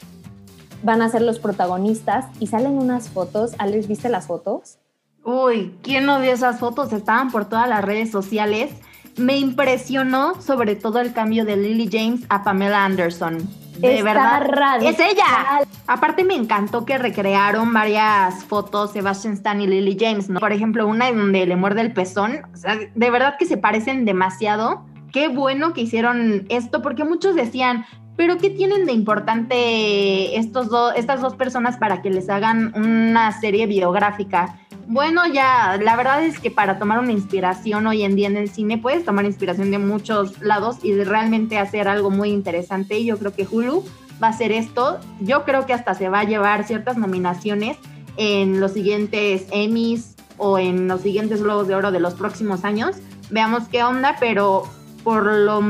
van 0.84 1.02
a 1.02 1.10
ser 1.10 1.22
los 1.22 1.40
protagonistas 1.40 2.26
y 2.40 2.48
salen 2.48 2.74
unas 2.74 3.10
fotos. 3.10 3.54
¿Alex, 3.58 3.88
viste 3.88 4.10
las 4.10 4.28
fotos? 4.28 4.80
Uy, 5.24 5.76
¿quién 5.82 6.06
no 6.06 6.20
vio 6.20 6.32
esas 6.32 6.60
fotos? 6.60 6.92
Estaban 6.92 7.32
por 7.32 7.46
todas 7.46 7.70
las 7.70 7.84
redes 7.84 8.12
sociales. 8.12 8.72
Me 9.16 9.38
impresionó 9.38 10.42
sobre 10.42 10.76
todo 10.76 11.00
el 11.00 11.14
cambio 11.14 11.46
de 11.46 11.58
Lily 11.58 11.90
James 11.92 12.26
a 12.30 12.44
Pamela 12.44 12.84
Anderson 12.84 13.48
de 13.80 14.04
verdad. 14.04 14.82
Es 14.82 15.00
ella. 15.00 15.62
Aparte 15.88 16.24
me 16.24 16.36
encantó 16.36 16.86
que 16.86 16.98
recrearon 16.98 17.74
varias 17.74 18.44
fotos 18.46 18.92
Sebastian 18.92 19.34
Stan 19.34 19.62
y 19.62 19.68
Lily 19.68 19.98
James, 20.00 20.30
¿no? 20.30 20.40
Por 20.40 20.52
ejemplo, 20.52 20.88
una 20.88 21.12
donde 21.12 21.46
le 21.46 21.56
muerde 21.56 21.82
el 21.82 21.94
pezón. 21.94 22.42
O 22.54 22.58
sea, 22.58 22.78
de 22.94 23.10
verdad 23.10 23.36
que 23.38 23.46
se 23.46 23.58
parecen 23.58 24.06
demasiado. 24.06 24.86
Qué 25.12 25.30
bueno 25.30 25.74
que 25.74 25.82
hicieron 25.82 26.46
esto, 26.50 26.82
porque 26.82 27.04
muchos 27.04 27.36
decían, 27.36 27.86
pero 28.18 28.38
¿qué 28.38 28.50
tienen 28.50 28.86
de 28.86 28.92
importante 28.92 30.38
estos 30.38 30.70
estas 30.96 31.22
dos 31.22 31.36
personas 31.36 31.78
para 31.78 32.02
que 32.02 32.10
les 32.10 32.30
hagan 32.30 32.74
una 32.76 33.32
serie 33.32 33.68
biográfica? 33.68 34.60
Bueno, 34.90 35.28
ya, 35.28 35.78
la 35.84 35.98
verdad 35.98 36.24
es 36.24 36.40
que 36.40 36.50
para 36.50 36.80
tomar 36.80 37.00
una 37.00 37.12
inspiración 37.12 37.86
hoy 37.88 38.04
en 38.04 38.16
día 38.16 38.28
en 38.28 38.38
el 38.38 38.50
cine 38.50 38.78
puedes 38.78 39.04
tomar 39.04 39.26
inspiración 39.26 39.70
de 39.70 39.80
muchos 39.80 40.42
lados 40.42 40.78
y 40.82 40.94
realmente 41.04 41.58
hacer 41.58 41.90
algo 41.90 42.10
muy 42.10 42.30
interesante. 42.30 42.98
Y 42.98 43.06
yo 43.06 43.18
creo 43.18 43.34
que 43.34 43.46
Hulu 43.46 43.84
va 44.24 44.28
a 44.28 44.30
hacer 44.30 44.54
esto. 44.54 44.98
Yo 45.20 45.44
creo 45.44 45.66
que 45.66 45.74
hasta 45.74 45.94
se 45.94 46.08
va 46.08 46.22
a 46.22 46.24
llevar 46.24 46.64
ciertas 46.64 46.98
nominaciones 46.98 47.76
en 48.16 48.62
los 48.62 48.72
siguientes 48.72 49.48
Emmys 49.52 50.16
o 50.38 50.58
en 50.58 50.88
los 50.88 51.02
siguientes 51.02 51.44
Globos 51.44 51.68
de 51.68 51.76
Oro 51.76 51.92
de 51.92 52.00
los 52.00 52.14
próximos 52.14 52.64
años. 52.64 52.96
Veamos 53.30 53.68
qué 53.68 53.84
onda, 53.84 54.16
pero 54.22 54.64
por 55.04 55.26
lo, 55.26 55.62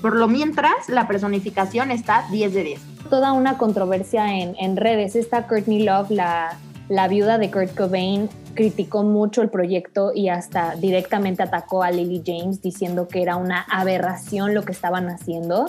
por 0.00 0.14
lo 0.14 0.28
mientras 0.28 0.88
la 0.88 1.08
personificación 1.08 1.90
está 1.90 2.24
10 2.30 2.54
de 2.54 2.62
10. 2.62 2.80
Toda 3.10 3.32
una 3.32 3.58
controversia 3.58 4.32
en, 4.32 4.54
en 4.60 4.76
redes. 4.76 5.16
Esta 5.16 5.48
Courtney 5.48 5.82
Love, 5.82 6.12
la, 6.12 6.56
la 6.94 7.08
viuda 7.08 7.38
de 7.38 7.50
Kurt 7.50 7.74
Cobain, 7.74 8.28
criticó 8.54 9.02
mucho 9.02 9.42
el 9.42 9.50
proyecto 9.50 10.12
y 10.14 10.28
hasta 10.28 10.76
directamente 10.76 11.42
atacó 11.42 11.82
a 11.82 11.90
Lily 11.90 12.22
James 12.24 12.62
diciendo 12.62 13.08
que 13.08 13.20
era 13.20 13.34
una 13.34 13.62
aberración 13.62 14.54
lo 14.54 14.62
que 14.62 14.70
estaban 14.70 15.08
haciendo 15.08 15.66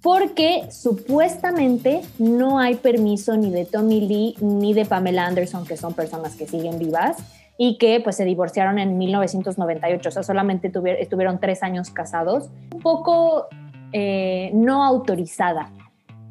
porque 0.00 0.68
supuestamente 0.70 2.00
no 2.18 2.60
hay 2.60 2.76
permiso 2.76 3.36
ni 3.36 3.50
de 3.50 3.66
Tommy 3.66 4.00
Lee 4.00 4.36
ni 4.40 4.72
de 4.72 4.86
Pamela 4.86 5.26
Anderson, 5.26 5.66
que 5.66 5.76
son 5.76 5.92
personas 5.92 6.34
que 6.34 6.46
siguen 6.46 6.78
vivas 6.78 7.18
y 7.58 7.76
que 7.76 8.00
pues 8.00 8.16
se 8.16 8.24
divorciaron 8.24 8.78
en 8.78 8.96
1998, 8.96 10.08
o 10.08 10.12
sea, 10.12 10.22
solamente 10.22 10.72
estuvieron 10.98 11.40
tres 11.40 11.62
años 11.62 11.90
casados, 11.90 12.48
un 12.72 12.80
poco 12.80 13.48
eh, 13.92 14.50
no 14.54 14.82
autorizada. 14.82 15.70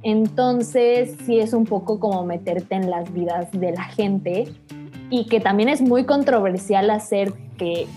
Entonces 0.04 1.16
sí 1.26 1.40
es 1.40 1.54
un 1.54 1.66
poco 1.66 2.00
como 2.00 2.24
meterte 2.26 2.76
en 2.76 2.90
las 2.90 3.12
vidas 3.14 3.52
de 3.52 3.72
la 3.72 3.84
gente 3.84 4.48
y 5.10 5.26
que 5.26 5.40
también 5.40 5.70
es 5.70 5.82
muy 5.82 6.06
controversial 6.06 6.90
hacer 6.90 7.34
que 7.58 7.88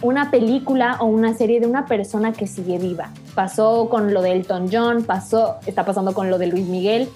una 0.00 0.30
película 0.30 0.96
o 1.00 1.06
una 1.06 1.34
serie 1.34 1.60
de 1.60 1.66
una 1.66 1.86
persona 1.86 2.32
que 2.32 2.46
sigue 2.46 2.78
viva. 2.78 3.10
Pasó 3.34 3.88
con 3.88 4.14
lo 4.14 4.22
de 4.22 4.32
Elton 4.32 4.68
John, 4.72 5.04
pasó, 5.04 5.56
está 5.66 5.84
pasando 5.84 6.14
con 6.14 6.30
lo 6.30 6.38
de 6.38 6.46
Luis 6.46 6.66
Miguel 6.66 7.08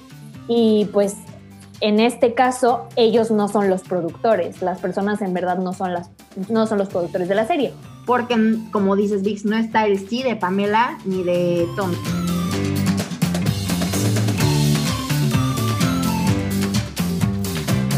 y 0.49 0.87
pues 0.92 1.16
en 1.81 2.00
este 2.00 2.35
caso 2.35 2.88
ellos 2.97 3.31
no 3.31 3.49
son 3.49 3.69
los 3.69 3.83
productores, 3.83 4.62
las 4.62 4.78
personas 4.78 5.23
en 5.23 5.35
verdad 5.35 5.59
no 5.59 5.73
son 5.73 5.92
las 5.92 6.11
no 6.49 6.66
son 6.66 6.78
los 6.78 6.88
productores 6.88 7.28
de 7.28 7.35
la 7.35 7.47
serie. 7.47 7.73
Porque 8.07 8.37
como 8.73 8.97
dices 8.97 9.23
Vix, 9.23 9.45
no 9.45 9.57
está 9.57 9.87
el 9.87 10.09
sí 10.09 10.23
de 10.23 10.35
Pamela 10.35 10.99
ni 11.04 11.23
de 11.23 11.69
Tom. 11.76 11.92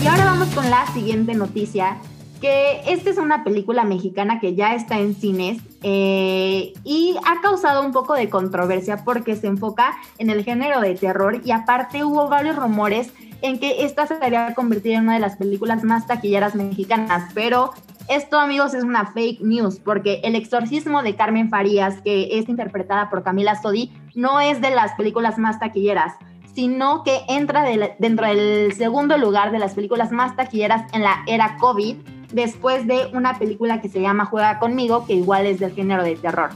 Y 0.05 0.07
ahora 0.07 0.27
vamos 0.27 0.49
con 0.55 0.69
la 0.69 0.87
siguiente 0.89 1.33
noticia, 1.33 1.97
que 2.39 2.83
esta 2.89 3.09
es 3.09 3.17
una 3.17 3.43
película 3.43 3.85
mexicana 3.85 4.39
que 4.39 4.55
ya 4.55 4.75
está 4.75 4.99
en 4.99 5.15
cines 5.15 5.63
eh, 5.83 6.75
y 6.85 7.17
ha 7.25 7.41
causado 7.41 7.81
un 7.81 7.93
poco 7.93 8.13
de 8.13 8.29
controversia 8.29 9.03
porque 9.03 9.35
se 9.35 9.47
enfoca 9.47 9.95
en 10.19 10.29
el 10.29 10.45
género 10.45 10.83
de 10.83 10.95
terror 10.95 11.41
y 11.43 11.53
aparte 11.53 12.05
hubo 12.05 12.29
varios 12.29 12.57
rumores 12.57 13.15
en 13.41 13.59
que 13.59 13.87
esta 13.87 14.07
se 14.07 14.13
debería 14.13 14.53
convertir 14.55 14.93
en 14.93 15.05
una 15.05 15.15
de 15.15 15.21
las 15.21 15.37
películas 15.37 15.85
más 15.85 16.07
taquilleras 16.07 16.55
mexicanas, 16.55 17.33
pero 17.33 17.71
esto 18.11 18.39
amigos 18.39 18.75
es 18.75 18.85
una 18.85 19.07
fake 19.07 19.41
news 19.41 19.81
porque 19.81 20.21
El 20.23 20.35
exorcismo 20.35 21.03
de 21.03 21.17
Carmen 21.17 21.49
Farías, 21.49 22.03
que 22.03 22.39
es 22.39 22.51
interpretada 22.51 23.09
por 23.09 23.23
Camila 23.23 23.59
Sodi, 23.59 23.91
no 24.15 24.39
es 24.39 24.61
de 24.61 24.69
las 24.71 24.93
películas 24.97 25.39
más 25.39 25.59
taquilleras 25.59 26.13
sino 26.55 27.03
que 27.03 27.23
entra 27.29 27.65
dentro 27.99 28.27
del 28.27 28.73
segundo 28.75 29.19
lugar 29.19 29.51
de 29.51 29.59
las 29.59 29.75
películas 29.75 30.13
más 30.13 30.37
taquilleras 30.37 30.93
en 30.93 31.03
la 31.03 31.25
era 31.27 31.57
COVID, 31.57 31.97
después 32.33 32.87
de 32.87 33.11
una 33.13 33.39
película 33.39 33.81
que 33.81 33.89
se 33.89 34.01
llama 34.01 34.27
Juega 34.27 34.59
conmigo, 34.59 35.07
que 35.07 35.15
igual 35.15 35.47
es 35.47 35.61
del 35.61 35.73
género 35.73 36.05
de 36.05 36.17
terror. 36.17 36.51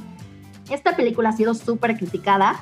Esta 0.71 0.97
película 0.97 1.31
ha 1.31 1.33
sido 1.33 1.55
súper 1.55 1.97
criticada. 1.97 2.61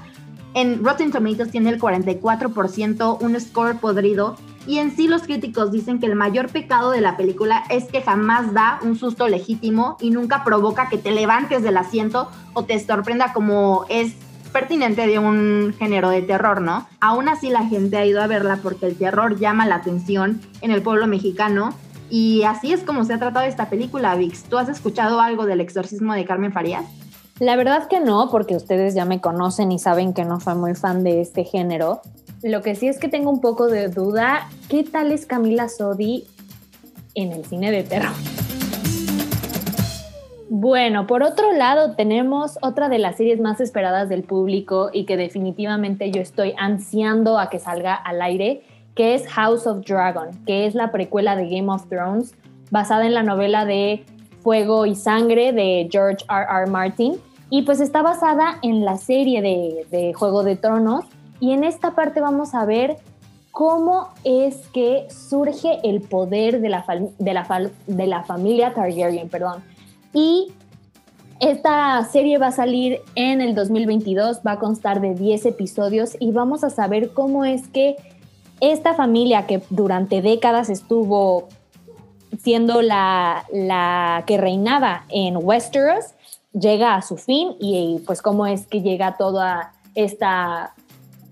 En 0.54 0.82
Rotten 0.84 1.10
Tomatoes 1.10 1.50
tiene 1.50 1.70
el 1.70 1.80
44%, 1.80 3.18
un 3.20 3.40
score 3.40 3.78
podrido. 3.78 4.36
Y 4.66 4.78
en 4.78 4.96
sí 4.96 5.06
los 5.06 5.22
críticos 5.22 5.70
dicen 5.70 6.00
que 6.00 6.06
el 6.06 6.16
mayor 6.16 6.48
pecado 6.48 6.90
de 6.90 7.00
la 7.00 7.16
película 7.16 7.64
es 7.70 7.84
que 7.84 8.02
jamás 8.02 8.52
da 8.52 8.80
un 8.82 8.96
susto 8.96 9.28
legítimo 9.28 9.96
y 10.00 10.10
nunca 10.10 10.42
provoca 10.42 10.88
que 10.88 10.98
te 10.98 11.12
levantes 11.12 11.62
del 11.62 11.76
asiento 11.76 12.30
o 12.52 12.64
te 12.64 12.78
sorprenda 12.80 13.32
como 13.32 13.84
es 13.88 14.14
pertinente 14.56 15.06
de 15.06 15.18
un 15.18 15.74
género 15.78 16.08
de 16.08 16.22
terror, 16.22 16.62
¿no? 16.62 16.86
Aún 17.02 17.28
así 17.28 17.50
la 17.50 17.66
gente 17.66 17.98
ha 17.98 18.06
ido 18.06 18.22
a 18.22 18.26
verla 18.26 18.60
porque 18.62 18.86
el 18.86 18.96
terror 18.96 19.38
llama 19.38 19.66
la 19.66 19.74
atención 19.74 20.40
en 20.62 20.70
el 20.70 20.80
pueblo 20.80 21.06
mexicano 21.06 21.74
y 22.08 22.42
así 22.44 22.72
es 22.72 22.82
como 22.82 23.04
se 23.04 23.12
ha 23.12 23.18
tratado 23.18 23.44
esta 23.44 23.68
película, 23.68 24.14
Vix. 24.14 24.44
¿Tú 24.44 24.56
has 24.56 24.70
escuchado 24.70 25.20
algo 25.20 25.44
del 25.44 25.60
exorcismo 25.60 26.14
de 26.14 26.24
Carmen 26.24 26.54
Farías? 26.54 26.86
La 27.38 27.54
verdad 27.56 27.86
que 27.86 28.00
no, 28.00 28.30
porque 28.30 28.56
ustedes 28.56 28.94
ya 28.94 29.04
me 29.04 29.20
conocen 29.20 29.72
y 29.72 29.78
saben 29.78 30.14
que 30.14 30.24
no 30.24 30.40
soy 30.40 30.54
muy 30.54 30.74
fan 30.74 31.04
de 31.04 31.20
este 31.20 31.44
género. 31.44 32.00
Lo 32.42 32.62
que 32.62 32.76
sí 32.76 32.88
es 32.88 32.98
que 32.98 33.08
tengo 33.08 33.28
un 33.30 33.42
poco 33.42 33.66
de 33.66 33.88
duda, 33.88 34.48
¿qué 34.70 34.84
tal 34.84 35.12
es 35.12 35.26
Camila 35.26 35.68
Sodi 35.68 36.26
en 37.14 37.30
el 37.32 37.44
cine 37.44 37.70
de 37.70 37.82
terror? 37.82 38.14
Bueno, 40.58 41.06
por 41.06 41.22
otro 41.22 41.52
lado, 41.52 41.96
tenemos 41.96 42.58
otra 42.62 42.88
de 42.88 42.98
las 42.98 43.18
series 43.18 43.38
más 43.38 43.60
esperadas 43.60 44.08
del 44.08 44.22
público 44.22 44.88
y 44.90 45.04
que 45.04 45.18
definitivamente 45.18 46.10
yo 46.10 46.22
estoy 46.22 46.54
ansiando 46.56 47.38
a 47.38 47.50
que 47.50 47.58
salga 47.58 47.94
al 47.94 48.22
aire, 48.22 48.62
que 48.94 49.14
es 49.14 49.28
House 49.28 49.66
of 49.66 49.84
Dragon, 49.84 50.30
que 50.46 50.64
es 50.64 50.74
la 50.74 50.92
precuela 50.92 51.36
de 51.36 51.50
Game 51.50 51.70
of 51.70 51.86
Thrones, 51.90 52.34
basada 52.70 53.04
en 53.04 53.12
la 53.12 53.22
novela 53.22 53.66
de 53.66 54.06
Fuego 54.40 54.86
y 54.86 54.94
Sangre 54.94 55.52
de 55.52 55.90
George 55.92 56.24
R. 56.26 56.46
R. 56.48 56.70
Martin. 56.70 57.16
Y 57.50 57.60
pues 57.60 57.80
está 57.80 58.00
basada 58.00 58.58
en 58.62 58.82
la 58.86 58.96
serie 58.96 59.42
de, 59.42 60.14
Juego 60.14 60.42
de 60.42 60.56
Tronos. 60.56 61.04
Y 61.38 61.52
en 61.52 61.64
esta 61.64 61.90
parte 61.90 62.22
vamos 62.22 62.54
a 62.54 62.64
ver 62.64 62.96
cómo 63.50 64.08
es 64.24 64.66
que 64.68 65.06
surge 65.10 65.80
el 65.84 66.00
poder 66.00 66.62
de 66.62 66.70
la, 66.70 66.82
de 67.18 68.06
la, 68.06 68.24
familia 68.24 68.72
Targaryen, 68.72 69.28
perdón 69.28 69.75
y 70.16 70.50
esta 71.40 72.02
serie 72.10 72.38
va 72.38 72.46
a 72.46 72.52
salir 72.52 73.02
en 73.16 73.42
el 73.42 73.54
2022, 73.54 74.40
va 74.44 74.52
a 74.52 74.58
constar 74.58 75.02
de 75.02 75.14
10 75.14 75.44
episodios 75.44 76.16
y 76.18 76.32
vamos 76.32 76.64
a 76.64 76.70
saber 76.70 77.12
cómo 77.12 77.44
es 77.44 77.68
que 77.68 77.96
esta 78.62 78.94
familia 78.94 79.46
que 79.46 79.62
durante 79.68 80.22
décadas 80.22 80.70
estuvo 80.70 81.48
siendo 82.42 82.80
la, 82.80 83.44
que 84.26 84.38
reinaba 84.38 85.04
en 85.10 85.36
Westeros 85.36 86.06
llega 86.54 86.94
a 86.94 87.02
su 87.02 87.18
fin 87.18 87.50
y 87.60 88.00
pues 88.06 88.22
cómo 88.22 88.46
es 88.46 88.66
que 88.66 88.80
llega 88.80 89.18
toda 89.18 89.74
esta 89.94 90.72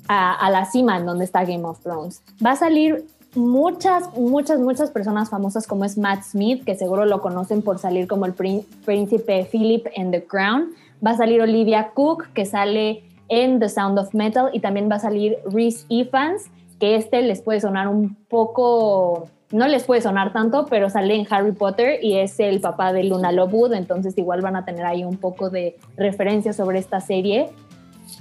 a, 0.08 0.34
a, 0.34 0.50
la 0.50 0.66
cima 0.66 0.98
en 0.98 1.06
donde 1.06 1.24
está 1.24 1.44
Game 1.44 1.64
of 1.64 1.80
Thrones. 1.80 2.22
Va 2.44 2.50
a 2.50 2.56
salir 2.56 3.06
muchas, 3.36 4.16
muchas, 4.16 4.58
muchas 4.60 4.90
personas 4.90 5.30
famosas 5.30 5.66
como 5.66 5.84
es 5.84 5.98
Matt 5.98 6.22
Smith, 6.22 6.64
que 6.64 6.74
seguro 6.74 7.04
lo 7.04 7.20
conocen 7.20 7.62
por 7.62 7.78
salir 7.78 8.06
como 8.06 8.26
el 8.26 8.32
príncipe 8.32 9.48
Philip 9.50 9.86
en 9.94 10.10
The 10.10 10.24
Crown. 10.24 10.72
Va 11.04 11.12
a 11.12 11.16
salir 11.16 11.40
Olivia 11.40 11.90
Cook, 11.94 12.28
que 12.34 12.46
sale 12.46 13.04
en 13.28 13.58
The 13.58 13.68
Sound 13.68 13.98
of 13.98 14.14
Metal, 14.14 14.50
y 14.52 14.60
también 14.60 14.90
va 14.90 14.96
a 14.96 15.00
salir 15.00 15.38
Reese 15.50 15.86
Ifans, 15.88 16.50
que 16.78 16.96
este 16.96 17.22
les 17.22 17.40
puede 17.40 17.60
sonar 17.60 17.88
un 17.88 18.16
poco, 18.28 19.28
no 19.50 19.68
les 19.68 19.84
puede 19.84 20.00
sonar 20.00 20.32
tanto, 20.32 20.66
pero 20.68 20.90
sale 20.90 21.14
en 21.14 21.26
Harry 21.30 21.52
Potter 21.52 22.02
y 22.02 22.18
es 22.18 22.38
el 22.40 22.60
papá 22.60 22.92
de 22.92 23.04
Luna 23.04 23.32
Lovewood, 23.32 23.74
entonces 23.74 24.16
igual 24.18 24.40
van 24.40 24.56
a 24.56 24.64
tener 24.64 24.84
ahí 24.84 25.04
un 25.04 25.16
poco 25.16 25.50
de 25.50 25.76
referencia 25.96 26.52
sobre 26.52 26.78
esta 26.78 27.00
serie. 27.00 27.50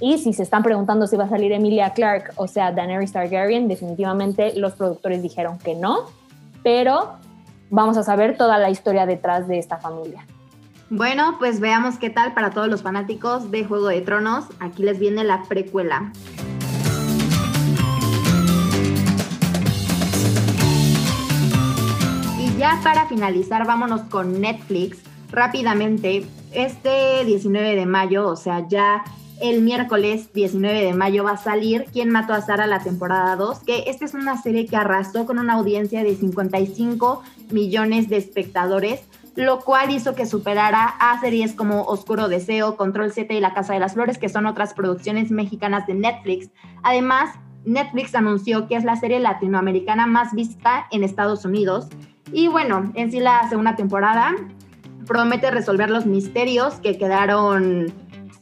Y 0.00 0.18
si 0.18 0.32
se 0.32 0.42
están 0.42 0.62
preguntando 0.62 1.06
si 1.06 1.16
va 1.16 1.24
a 1.24 1.28
salir 1.28 1.52
Emilia 1.52 1.90
Clarke, 1.90 2.32
o 2.36 2.48
sea, 2.48 2.72
Daenerys 2.72 3.12
Targaryen, 3.12 3.68
definitivamente 3.68 4.52
los 4.56 4.72
productores 4.74 5.22
dijeron 5.22 5.58
que 5.58 5.74
no, 5.74 6.06
pero 6.62 7.14
vamos 7.70 7.96
a 7.96 8.02
saber 8.02 8.36
toda 8.36 8.58
la 8.58 8.70
historia 8.70 9.06
detrás 9.06 9.46
de 9.46 9.58
esta 9.58 9.78
familia. 9.78 10.26
Bueno, 10.90 11.36
pues 11.38 11.60
veamos 11.60 11.96
qué 11.98 12.10
tal 12.10 12.34
para 12.34 12.50
todos 12.50 12.68
los 12.68 12.82
fanáticos 12.82 13.50
de 13.50 13.64
Juego 13.64 13.88
de 13.88 14.00
Tronos. 14.00 14.44
Aquí 14.60 14.82
les 14.82 14.98
viene 14.98 15.24
la 15.24 15.42
precuela. 15.44 16.12
Y 22.38 22.56
ya 22.58 22.78
para 22.82 23.06
finalizar, 23.06 23.66
vámonos 23.66 24.02
con 24.02 24.40
Netflix 24.40 24.98
rápidamente. 25.30 26.26
Este 26.52 27.24
19 27.24 27.74
de 27.74 27.86
mayo, 27.86 28.28
o 28.28 28.36
sea, 28.36 28.68
ya 28.68 29.02
el 29.40 29.62
miércoles 29.62 30.32
19 30.32 30.82
de 30.82 30.94
mayo 30.94 31.24
va 31.24 31.32
a 31.32 31.36
salir 31.36 31.86
¿Quién 31.92 32.10
mató 32.10 32.32
a 32.32 32.40
Sara? 32.40 32.66
la 32.66 32.80
temporada 32.80 33.36
2, 33.36 33.60
que 33.60 33.84
esta 33.86 34.04
es 34.04 34.14
una 34.14 34.40
serie 34.40 34.66
que 34.66 34.76
arrasó 34.76 35.26
con 35.26 35.38
una 35.38 35.54
audiencia 35.54 36.02
de 36.04 36.14
55 36.14 37.22
millones 37.50 38.08
de 38.08 38.16
espectadores, 38.16 39.02
lo 39.36 39.60
cual 39.60 39.90
hizo 39.90 40.14
que 40.14 40.26
superara 40.26 40.84
a 40.84 41.20
series 41.20 41.52
como 41.52 41.82
Oscuro 41.82 42.28
Deseo, 42.28 42.76
Control 42.76 43.12
Z 43.12 43.34
y 43.34 43.40
La 43.40 43.54
Casa 43.54 43.74
de 43.74 43.80
las 43.80 43.94
Flores, 43.94 44.18
que 44.18 44.28
son 44.28 44.46
otras 44.46 44.74
producciones 44.74 45.30
mexicanas 45.30 45.86
de 45.86 45.94
Netflix. 45.94 46.50
Además, 46.82 47.34
Netflix 47.64 48.14
anunció 48.14 48.68
que 48.68 48.76
es 48.76 48.84
la 48.84 48.96
serie 48.96 49.20
latinoamericana 49.20 50.06
más 50.06 50.32
vista 50.34 50.86
en 50.90 51.02
Estados 51.02 51.44
Unidos. 51.44 51.88
Y 52.32 52.48
bueno, 52.48 52.92
en 52.94 53.10
sí 53.10 53.20
la 53.20 53.48
segunda 53.48 53.74
temporada 53.74 54.34
promete 55.06 55.50
resolver 55.50 55.90
los 55.90 56.06
misterios 56.06 56.74
que 56.74 56.96
quedaron 56.98 57.92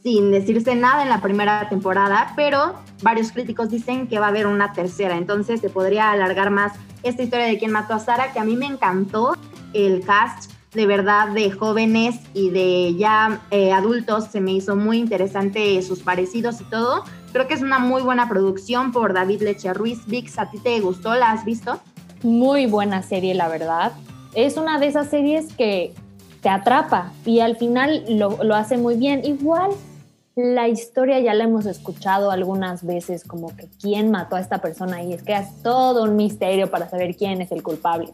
sin 0.03 0.31
decirse 0.31 0.75
nada 0.75 1.01
en 1.03 1.09
la 1.09 1.21
primera 1.21 1.69
temporada, 1.69 2.33
pero 2.35 2.75
varios 3.01 3.31
críticos 3.31 3.69
dicen 3.69 4.07
que 4.07 4.19
va 4.19 4.25
a 4.25 4.29
haber 4.29 4.47
una 4.47 4.73
tercera, 4.73 5.17
entonces 5.17 5.61
se 5.61 5.69
podría 5.69 6.11
alargar 6.11 6.51
más 6.51 6.73
esta 7.03 7.23
historia 7.23 7.45
de 7.45 7.57
quién 7.57 7.71
mató 7.71 7.93
a 7.93 7.99
Sara, 7.99 8.33
que 8.33 8.39
a 8.39 8.43
mí 8.43 8.57
me 8.57 8.65
encantó 8.65 9.35
el 9.73 10.05
cast 10.05 10.51
de 10.73 10.85
verdad 10.85 11.29
de 11.29 11.51
jóvenes 11.51 12.19
y 12.33 12.49
de 12.49 12.95
ya 12.95 13.41
eh, 13.51 13.71
adultos. 13.71 14.25
Se 14.25 14.41
me 14.41 14.53
hizo 14.53 14.75
muy 14.75 14.97
interesante 14.97 15.81
sus 15.83 15.99
parecidos 15.99 16.61
y 16.61 16.63
todo. 16.65 17.03
Creo 17.31 17.47
que 17.47 17.53
es 17.53 17.61
una 17.61 17.79
muy 17.79 18.01
buena 18.01 18.27
producción 18.27 18.91
por 18.91 19.13
David 19.13 19.41
Leche 19.41 19.73
Ruiz. 19.73 20.05
Vix, 20.07 20.39
¿a 20.39 20.49
ti 20.49 20.57
te 20.59 20.79
gustó? 20.79 21.13
¿La 21.15 21.31
has 21.31 21.45
visto? 21.45 21.79
Muy 22.23 22.65
buena 22.65 23.03
serie, 23.03 23.35
la 23.35 23.49
verdad. 23.49 23.91
Es 24.33 24.57
una 24.57 24.79
de 24.79 24.87
esas 24.87 25.09
series 25.09 25.53
que 25.53 25.93
te 26.41 26.49
atrapa 26.49 27.11
y 27.23 27.39
al 27.39 27.55
final 27.55 28.03
lo, 28.09 28.43
lo 28.43 28.55
hace 28.55 28.77
muy 28.77 28.95
bien. 28.95 29.23
Igual 29.23 29.71
la 30.35 30.67
historia 30.67 31.19
ya 31.19 31.33
la 31.33 31.43
hemos 31.43 31.65
escuchado 31.65 32.31
algunas 32.31 32.85
veces, 32.85 33.23
como 33.23 33.55
que 33.55 33.67
quién 33.79 34.09
mató 34.09 34.35
a 34.35 34.39
esta 34.39 34.59
persona 34.59 35.03
y 35.03 35.13
es 35.13 35.21
que 35.21 35.33
es 35.33 35.61
todo 35.61 36.03
un 36.03 36.15
misterio 36.15 36.71
para 36.71 36.89
saber 36.89 37.15
quién 37.15 37.41
es 37.41 37.51
el 37.51 37.61
culpable. 37.61 38.09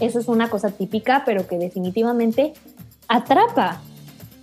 Eso 0.00 0.18
es 0.18 0.28
una 0.28 0.48
cosa 0.48 0.70
típica, 0.70 1.22
pero 1.26 1.46
que 1.46 1.58
definitivamente 1.58 2.54
atrapa. 3.06 3.82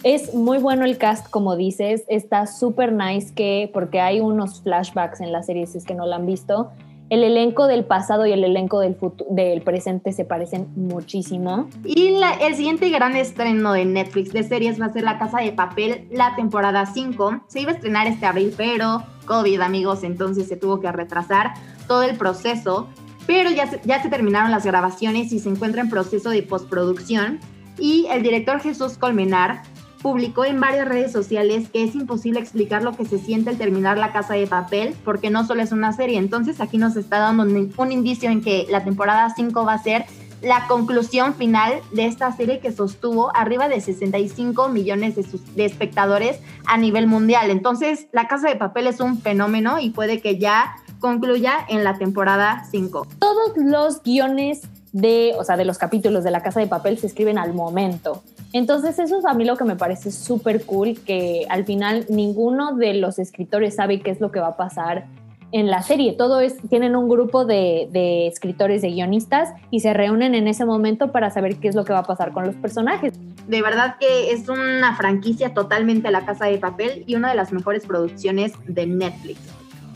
Es 0.04 0.36
muy 0.36 0.60
bueno 0.60 0.86
el 0.86 1.00
cast, 1.00 1.28
como 1.30 1.56
dices, 1.56 2.04
está 2.08 2.46
súper 2.46 2.94
nice 2.94 3.34
que, 3.34 3.72
porque 3.74 4.00
hay 4.00 4.20
unos 4.20 4.62
flashbacks 4.62 5.22
en 5.22 5.32
la 5.32 5.42
serie, 5.42 5.66
si 5.66 5.80
es 5.80 5.86
que 5.86 5.96
no 5.96 6.06
la 6.06 6.18
han 6.18 6.28
visto, 6.28 6.70
el 7.10 7.24
elenco 7.24 7.68
del 7.68 7.86
pasado 7.86 8.26
y 8.26 8.32
el 8.32 8.44
elenco 8.44 8.80
del, 8.80 8.98
del 9.30 9.62
presente 9.62 10.12
se 10.12 10.26
parecen 10.26 10.68
muchísimo. 10.76 11.70
Y 11.86 12.16
el 12.42 12.56
siguiente 12.56 12.90
gran 12.90 13.16
estreno 13.16 13.74
de 13.74 13.86
Netflix 13.86 14.34
de 14.34 14.44
series 14.44 14.80
va 14.80 14.88
a 14.88 14.94
ser 14.94 15.04
La 15.04 15.18
Casa 15.18 15.40
de 15.40 15.52
Papel, 15.54 16.08
la 16.12 16.36
temporada 16.36 16.86
5. 16.86 17.44
Se 17.48 17.62
iba 17.62 17.72
a 17.72 17.76
estrenar 17.76 18.08
este 18.08 18.26
abril, 18.26 18.54
pero 18.58 19.04
COVID, 19.26 19.62
amigos, 19.62 20.04
entonces 20.04 20.48
se 20.48 20.58
tuvo 20.58 20.80
que 20.80 20.92
retrasar 20.92 21.54
todo 21.88 22.04
el 22.04 22.18
proceso. 22.18 22.88
Pero 23.26 23.50
ya 23.52 23.70
ya 23.84 24.02
se 24.02 24.10
terminaron 24.10 24.52
las 24.52 24.66
grabaciones 24.66 25.32
y 25.32 25.40
se 25.40 25.50
encuentra 25.50 25.82
en 25.82 25.90
proceso 25.90 26.30
de 26.30 26.44
postproducción. 26.44 27.40
Y 27.78 28.08
el 28.10 28.24
director 28.24 28.60
Jesús 28.60 28.98
Colmenar 28.98 29.64
publicó 30.02 30.46
en 30.46 30.60
varias 30.60 30.88
redes 30.88 31.12
sociales 31.12 31.70
que 31.70 31.84
es 31.84 31.96
imposible 31.96 32.40
explicar 32.40 32.84
lo 32.84 32.96
que 32.96 33.06
se 33.06 33.20
siente 33.20 33.50
al 33.50 33.58
terminar 33.58 33.98
La 33.98 34.12
Casa 34.14 34.34
de 34.34 34.48
Papel, 34.48 34.96
porque 35.04 35.30
no 35.30 35.46
solo 35.46 35.62
es 35.62 35.72
una 35.72 35.94
serie. 35.94 36.18
Entonces 36.18 36.62
aquí 36.62 36.78
nos 36.78 36.96
está 36.96 37.20
dando 37.20 37.44
un, 37.44 37.92
indicio 37.92 38.30
en 38.30 38.42
que 38.42 38.66
la 38.70 38.84
temporada 38.84 39.34
5 39.36 39.66
va 39.66 39.74
a 39.74 39.84
ser 39.84 40.06
la 40.42 40.68
conclusión 40.68 41.34
final 41.34 41.74
de 41.94 42.06
esta 42.06 42.32
serie 42.32 42.60
que 42.60 42.72
sostuvo 42.72 43.36
arriba 43.36 43.68
de 43.68 43.82
65 43.82 44.70
millones 44.70 45.16
de, 45.16 45.66
espectadores 45.66 46.40
a 46.68 46.78
nivel 46.78 47.08
mundial. 47.08 47.50
Entonces, 47.50 48.08
La 48.12 48.28
Casa 48.28 48.48
de 48.48 48.56
Papel 48.56 48.88
es 48.88 49.00
un 49.00 49.20
fenómeno 49.20 49.80
y 49.80 49.90
puede 49.90 50.22
que 50.22 50.38
ya 50.38 50.76
concluya 51.00 51.66
en 51.70 51.84
la 51.84 51.98
temporada 51.98 52.66
5. 52.70 53.08
Todos 53.20 53.52
los 53.58 54.04
guiones 54.04 54.62
de, 54.92 55.34
o 55.38 55.44
sea, 55.44 55.58
de 55.58 55.66
los 55.66 55.78
capítulos 55.78 56.24
de 56.24 56.32
La 56.32 56.44
Casa 56.44 56.60
de 56.60 56.68
Papel 56.68 56.98
se 56.98 57.08
escriben 57.08 57.38
al 57.38 57.54
momento. 57.54 58.24
Entonces 58.54 58.98
eso 59.00 59.20
es 59.20 59.26
a 59.26 59.34
mí 59.34 59.46
lo 59.46 59.58
que 59.58 59.64
me 59.64 59.76
parece 59.76 60.12
súper 60.12 60.66
cool, 60.66 60.98
que 61.06 61.46
al 61.50 61.66
final 61.66 62.06
ninguno 62.10 62.76
de 62.76 62.94
los 62.94 63.20
escritores 63.20 63.76
sabe 63.76 64.02
qué 64.02 64.12
es 64.12 64.22
lo 64.22 64.32
que 64.32 64.40
va 64.40 64.48
a 64.48 64.58
pasar 64.58 65.06
en 65.52 65.68
la 65.68 65.82
serie. 65.82 66.14
Todo 66.14 66.40
es, 66.40 66.58
tienen 66.70 66.96
un 66.96 67.10
grupo 67.10 67.46
de, 67.46 68.28
escritores, 68.28 68.82
de 68.82 68.92
guionistas 68.92 69.50
y 69.72 69.80
se 69.80 69.94
reúnen 69.94 70.36
en 70.36 70.48
ese 70.48 70.66
momento 70.66 71.12
para 71.12 71.30
saber 71.30 71.58
qué 71.58 71.68
es 71.68 71.76
lo 71.76 71.86
que 71.86 71.94
va 71.94 72.00
a 72.00 72.04
pasar 72.04 72.32
con 72.32 72.46
los 72.46 72.56
personajes. 72.56 73.14
De 73.48 73.62
verdad 73.62 73.96
que 74.00 74.32
es 74.32 74.50
una 74.50 74.96
franquicia 74.96 75.54
totalmente 75.54 76.12
La 76.12 76.26
Casa 76.26 76.46
de 76.46 76.58
Papel 76.58 77.04
y 77.08 77.16
una 77.16 77.30
de 77.30 77.36
las 77.36 77.54
mejores 77.54 77.86
producciones 77.86 78.54
de 78.68 78.88
Netflix. 78.88 79.40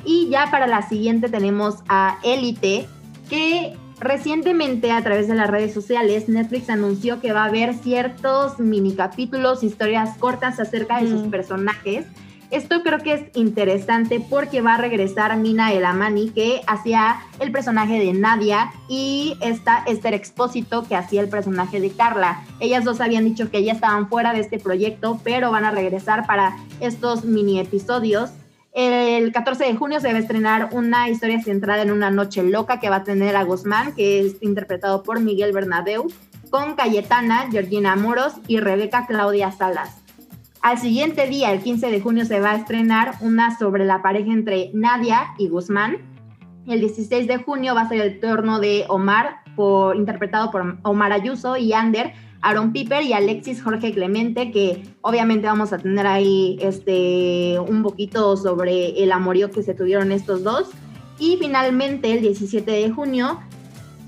Y 0.05 0.29
ya 0.29 0.47
para 0.49 0.67
la 0.67 0.81
siguiente 0.87 1.29
tenemos 1.29 1.75
a 1.87 2.17
Élite, 2.23 2.87
que 3.29 3.75
Recientemente, 4.01 4.91
a 4.91 5.03
través 5.03 5.27
de 5.27 5.35
las 5.35 5.47
redes 5.47 5.75
sociales, 5.75 6.27
Netflix 6.27 6.71
anunció 6.71 7.21
que 7.21 7.33
va 7.33 7.43
a 7.43 7.49
haber 7.49 7.75
ciertos 7.75 8.57
mini 8.57 8.95
capítulos, 8.95 9.61
historias 9.61 10.17
cortas 10.17 10.59
acerca 10.59 10.99
de 10.99 11.07
sus 11.07 11.27
personajes. 11.27 12.07
Esto 12.49 12.81
creo 12.81 12.97
que 12.97 13.13
es 13.13 13.21
interesante 13.35 14.19
porque 14.19 14.61
va 14.61 14.73
a 14.73 14.77
regresar 14.79 15.37
Mina 15.37 15.71
Elamani, 15.71 16.31
que 16.31 16.61
hacía 16.65 17.17
el 17.39 17.51
personaje 17.51 17.99
de 17.99 18.11
Nadia, 18.13 18.71
y 18.89 19.37
esta 19.39 19.83
Esther 19.85 20.15
Expósito, 20.15 20.83
que 20.87 20.95
hacía 20.95 21.21
el 21.21 21.29
personaje 21.29 21.79
de 21.79 21.91
Carla. 21.91 22.43
Ellas 22.59 22.83
dos 22.83 23.01
habían 23.01 23.25
dicho 23.25 23.51
que 23.51 23.63
ya 23.63 23.73
estaban 23.73 24.09
fuera 24.09 24.33
de 24.33 24.39
este 24.39 24.57
proyecto, 24.57 25.21
pero 25.23 25.51
van 25.51 25.63
a 25.63 25.69
regresar 25.69 26.25
para 26.25 26.57
estos 26.79 27.23
mini 27.23 27.59
episodios. 27.59 28.31
El 28.73 29.33
14 29.33 29.65
de 29.65 29.75
junio 29.75 29.99
se 29.99 30.11
va 30.11 30.17
a 30.17 30.21
estrenar 30.21 30.69
una 30.71 31.09
historia 31.09 31.41
centrada 31.41 31.81
en 31.81 31.91
una 31.91 32.09
noche 32.09 32.41
loca 32.41 32.79
que 32.79 32.89
va 32.89 32.97
a 32.97 33.03
tener 33.03 33.35
a 33.35 33.43
Guzmán, 33.43 33.93
que 33.95 34.21
es 34.21 34.41
interpretado 34.41 35.03
por 35.03 35.19
Miguel 35.19 35.51
Bernabeu, 35.51 36.07
con 36.49 36.75
Cayetana, 36.75 37.49
Georgina 37.51 37.95
Moros 37.97 38.33
y 38.47 38.59
Rebeca 38.59 39.07
Claudia 39.07 39.51
Salas. 39.51 40.01
Al 40.61 40.77
siguiente 40.77 41.27
día, 41.27 41.51
el 41.51 41.61
15 41.61 41.91
de 41.91 41.99
junio, 41.99 42.23
se 42.25 42.39
va 42.39 42.51
a 42.51 42.55
estrenar 42.55 43.15
una 43.19 43.57
sobre 43.57 43.83
la 43.83 44.01
pareja 44.01 44.31
entre 44.31 44.71
Nadia 44.73 45.33
y 45.37 45.49
Guzmán. 45.49 45.97
El 46.65 46.79
16 46.79 47.27
de 47.27 47.37
junio 47.37 47.75
va 47.75 47.81
a 47.81 47.89
ser 47.89 47.99
el 47.99 48.19
turno 48.19 48.59
de 48.59 48.85
Omar, 48.87 49.41
interpretado 49.95 50.49
por 50.49 50.77
Omar 50.83 51.11
Ayuso 51.11 51.57
y 51.57 51.73
Ander, 51.73 52.13
Aaron 52.41 52.71
Piper 52.71 53.03
y 53.03 53.13
Alexis 53.13 53.61
Jorge 53.61 53.93
Clemente, 53.93 54.51
que 54.51 54.83
obviamente 55.01 55.47
vamos 55.47 55.73
a 55.73 55.77
tener 55.77 56.07
ahí 56.07 56.57
este, 56.61 57.59
un 57.59 57.83
poquito 57.83 58.35
sobre 58.35 59.03
el 59.03 59.11
amorío 59.11 59.51
que 59.51 59.63
se 59.63 59.73
tuvieron 59.73 60.11
estos 60.11 60.43
dos. 60.43 60.69
Y 61.19 61.37
finalmente, 61.37 62.11
el 62.11 62.21
17 62.21 62.71
de 62.71 62.89
junio, 62.89 63.39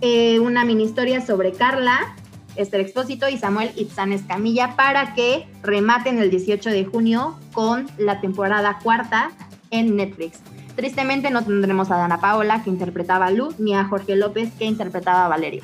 eh, 0.02 0.40
una 0.40 0.66
mini 0.66 0.84
historia 0.84 1.22
sobre 1.22 1.52
Carla, 1.52 2.16
Esther 2.56 2.82
Expósito 2.82 3.30
y 3.30 3.38
Samuel 3.38 3.72
Itzán 3.76 4.14
Escamilla 4.14 4.76
para 4.76 5.14
que 5.14 5.48
rematen 5.62 6.20
el 6.20 6.30
18 6.30 6.70
de 6.70 6.86
junio 6.86 7.38
con 7.52 7.88
la 7.98 8.20
temporada 8.20 8.80
cuarta 8.82 9.32
en 9.72 9.96
Netflix. 9.96 10.40
Tristemente 10.76 11.30
no 11.30 11.44
tendremos 11.44 11.92
a 11.92 11.98
Dana 11.98 12.20
Paola, 12.20 12.64
que 12.64 12.70
interpretaba 12.70 13.28
a 13.28 13.32
Lu, 13.32 13.54
ni 13.60 13.76
a 13.76 13.86
Jorge 13.86 14.16
López, 14.16 14.52
que 14.58 14.66
interpretaba 14.66 15.26
a 15.26 15.30
Valerio. 15.30 15.64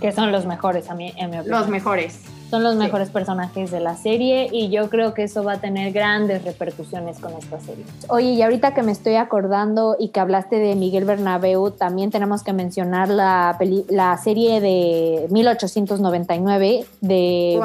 Que 0.00 0.12
son 0.12 0.32
los 0.32 0.46
mejores, 0.46 0.90
a 0.90 0.94
mí, 0.94 1.12
en 1.16 1.30
mi 1.30 1.38
opinión. 1.38 1.60
Los 1.60 1.68
mejores. 1.68 2.20
Son 2.50 2.62
los 2.62 2.76
mejores 2.76 3.10
personajes 3.10 3.72
de 3.72 3.80
la 3.80 3.96
serie 3.96 4.48
y 4.52 4.68
yo 4.68 4.88
creo 4.88 5.14
que 5.14 5.24
eso 5.24 5.42
va 5.42 5.54
a 5.54 5.60
tener 5.60 5.92
grandes 5.92 6.44
repercusiones 6.44 7.18
con 7.18 7.32
esta 7.32 7.58
serie. 7.60 7.84
Oye, 8.08 8.30
y 8.30 8.42
ahorita 8.42 8.72
que 8.72 8.84
me 8.84 8.92
estoy 8.92 9.16
acordando 9.16 9.96
y 9.98 10.10
que 10.10 10.20
hablaste 10.20 10.60
de 10.60 10.76
Miguel 10.76 11.04
Bernabeu, 11.04 11.72
también 11.72 12.10
tenemos 12.10 12.44
que 12.44 12.52
mencionar 12.52 13.08
la, 13.08 13.58
la 13.88 14.16
serie 14.18 14.60
de 14.60 15.26
1899 15.30 16.84
de 17.00 17.60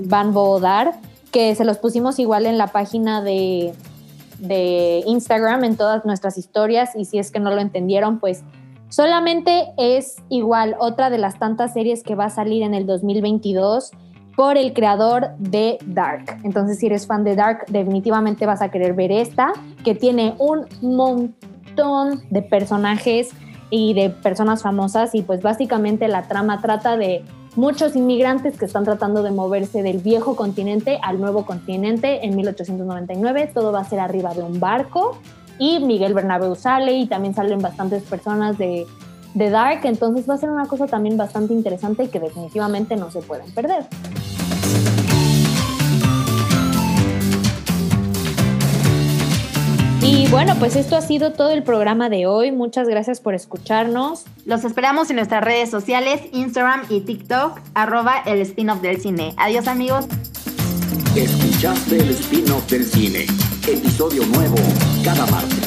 Van 0.00 0.32
Bodar, 0.32 0.94
que 1.30 1.54
se 1.54 1.64
los 1.64 1.78
pusimos 1.78 2.18
igual 2.18 2.46
en 2.46 2.58
la 2.58 2.68
página 2.68 3.22
de, 3.22 3.72
de 4.40 5.04
Instagram, 5.06 5.62
en 5.62 5.76
todas 5.76 6.04
nuestras 6.04 6.38
historias, 6.38 6.90
y 6.96 7.04
si 7.04 7.18
es 7.18 7.30
que 7.30 7.38
no 7.38 7.50
lo 7.50 7.60
entendieron, 7.60 8.18
pues 8.18 8.42
Solamente 8.94 9.72
es 9.76 10.22
igual 10.28 10.76
otra 10.78 11.10
de 11.10 11.18
las 11.18 11.36
tantas 11.40 11.72
series 11.72 12.04
que 12.04 12.14
va 12.14 12.26
a 12.26 12.30
salir 12.30 12.62
en 12.62 12.74
el 12.74 12.86
2022 12.86 13.90
por 14.36 14.56
el 14.56 14.72
creador 14.72 15.30
de 15.36 15.78
Dark. 15.84 16.38
Entonces, 16.44 16.78
si 16.78 16.86
eres 16.86 17.04
fan 17.04 17.24
de 17.24 17.34
Dark, 17.34 17.64
definitivamente 17.66 18.46
vas 18.46 18.62
a 18.62 18.70
querer 18.70 18.92
ver 18.94 19.10
esta, 19.10 19.52
que 19.82 19.96
tiene 19.96 20.36
un 20.38 20.68
montón 20.80 22.22
de 22.30 22.42
personajes 22.42 23.30
y 23.68 23.94
de 23.94 24.10
personas 24.10 24.62
famosas 24.62 25.12
y 25.16 25.22
pues 25.22 25.42
básicamente 25.42 26.06
la 26.06 26.28
trama 26.28 26.60
trata 26.60 26.96
de 26.96 27.24
muchos 27.56 27.96
inmigrantes 27.96 28.56
que 28.56 28.64
están 28.64 28.84
tratando 28.84 29.24
de 29.24 29.32
moverse 29.32 29.82
del 29.82 29.98
viejo 29.98 30.36
continente 30.36 31.00
al 31.02 31.20
nuevo 31.20 31.44
continente 31.46 32.24
en 32.24 32.36
1899. 32.36 33.50
Todo 33.52 33.72
va 33.72 33.80
a 33.80 33.84
ser 33.84 33.98
arriba 33.98 34.34
de 34.34 34.44
un 34.44 34.60
barco 34.60 35.18
y 35.58 35.80
Miguel 35.80 36.14
Bernabeu 36.14 36.54
sale 36.54 36.92
y 36.92 37.06
también 37.06 37.34
salen 37.34 37.60
bastantes 37.60 38.02
personas 38.02 38.58
de, 38.58 38.86
de 39.34 39.50
Dark, 39.50 39.80
entonces 39.84 40.28
va 40.28 40.34
a 40.34 40.38
ser 40.38 40.50
una 40.50 40.66
cosa 40.66 40.86
también 40.86 41.16
bastante 41.16 41.52
interesante 41.52 42.04
y 42.04 42.08
que 42.08 42.20
definitivamente 42.20 42.96
no 42.96 43.10
se 43.10 43.20
pueden 43.20 43.52
perder. 43.52 43.86
Y 50.06 50.28
bueno, 50.28 50.54
pues 50.58 50.76
esto 50.76 50.96
ha 50.96 51.00
sido 51.00 51.32
todo 51.32 51.50
el 51.50 51.62
programa 51.62 52.10
de 52.10 52.26
hoy. 52.26 52.52
Muchas 52.52 52.86
gracias 52.86 53.20
por 53.20 53.34
escucharnos. 53.34 54.24
Los 54.44 54.64
esperamos 54.64 55.08
en 55.08 55.16
nuestras 55.16 55.42
redes 55.42 55.70
sociales, 55.70 56.20
Instagram 56.32 56.82
y 56.90 57.00
TikTok, 57.00 57.58
arroba 57.74 58.18
el 58.26 58.42
spin-off 58.42 58.82
del 58.82 59.00
cine. 59.00 59.34
Adiós 59.38 59.66
amigos. 59.66 60.04
Escuchaste 61.16 61.98
el 61.98 62.10
spin-off 62.10 62.70
del 62.70 62.84
cine. 62.84 63.26
Episodio 63.66 64.26
nuevo 64.26 64.56
cada 65.04 65.26
martes. 65.26 65.63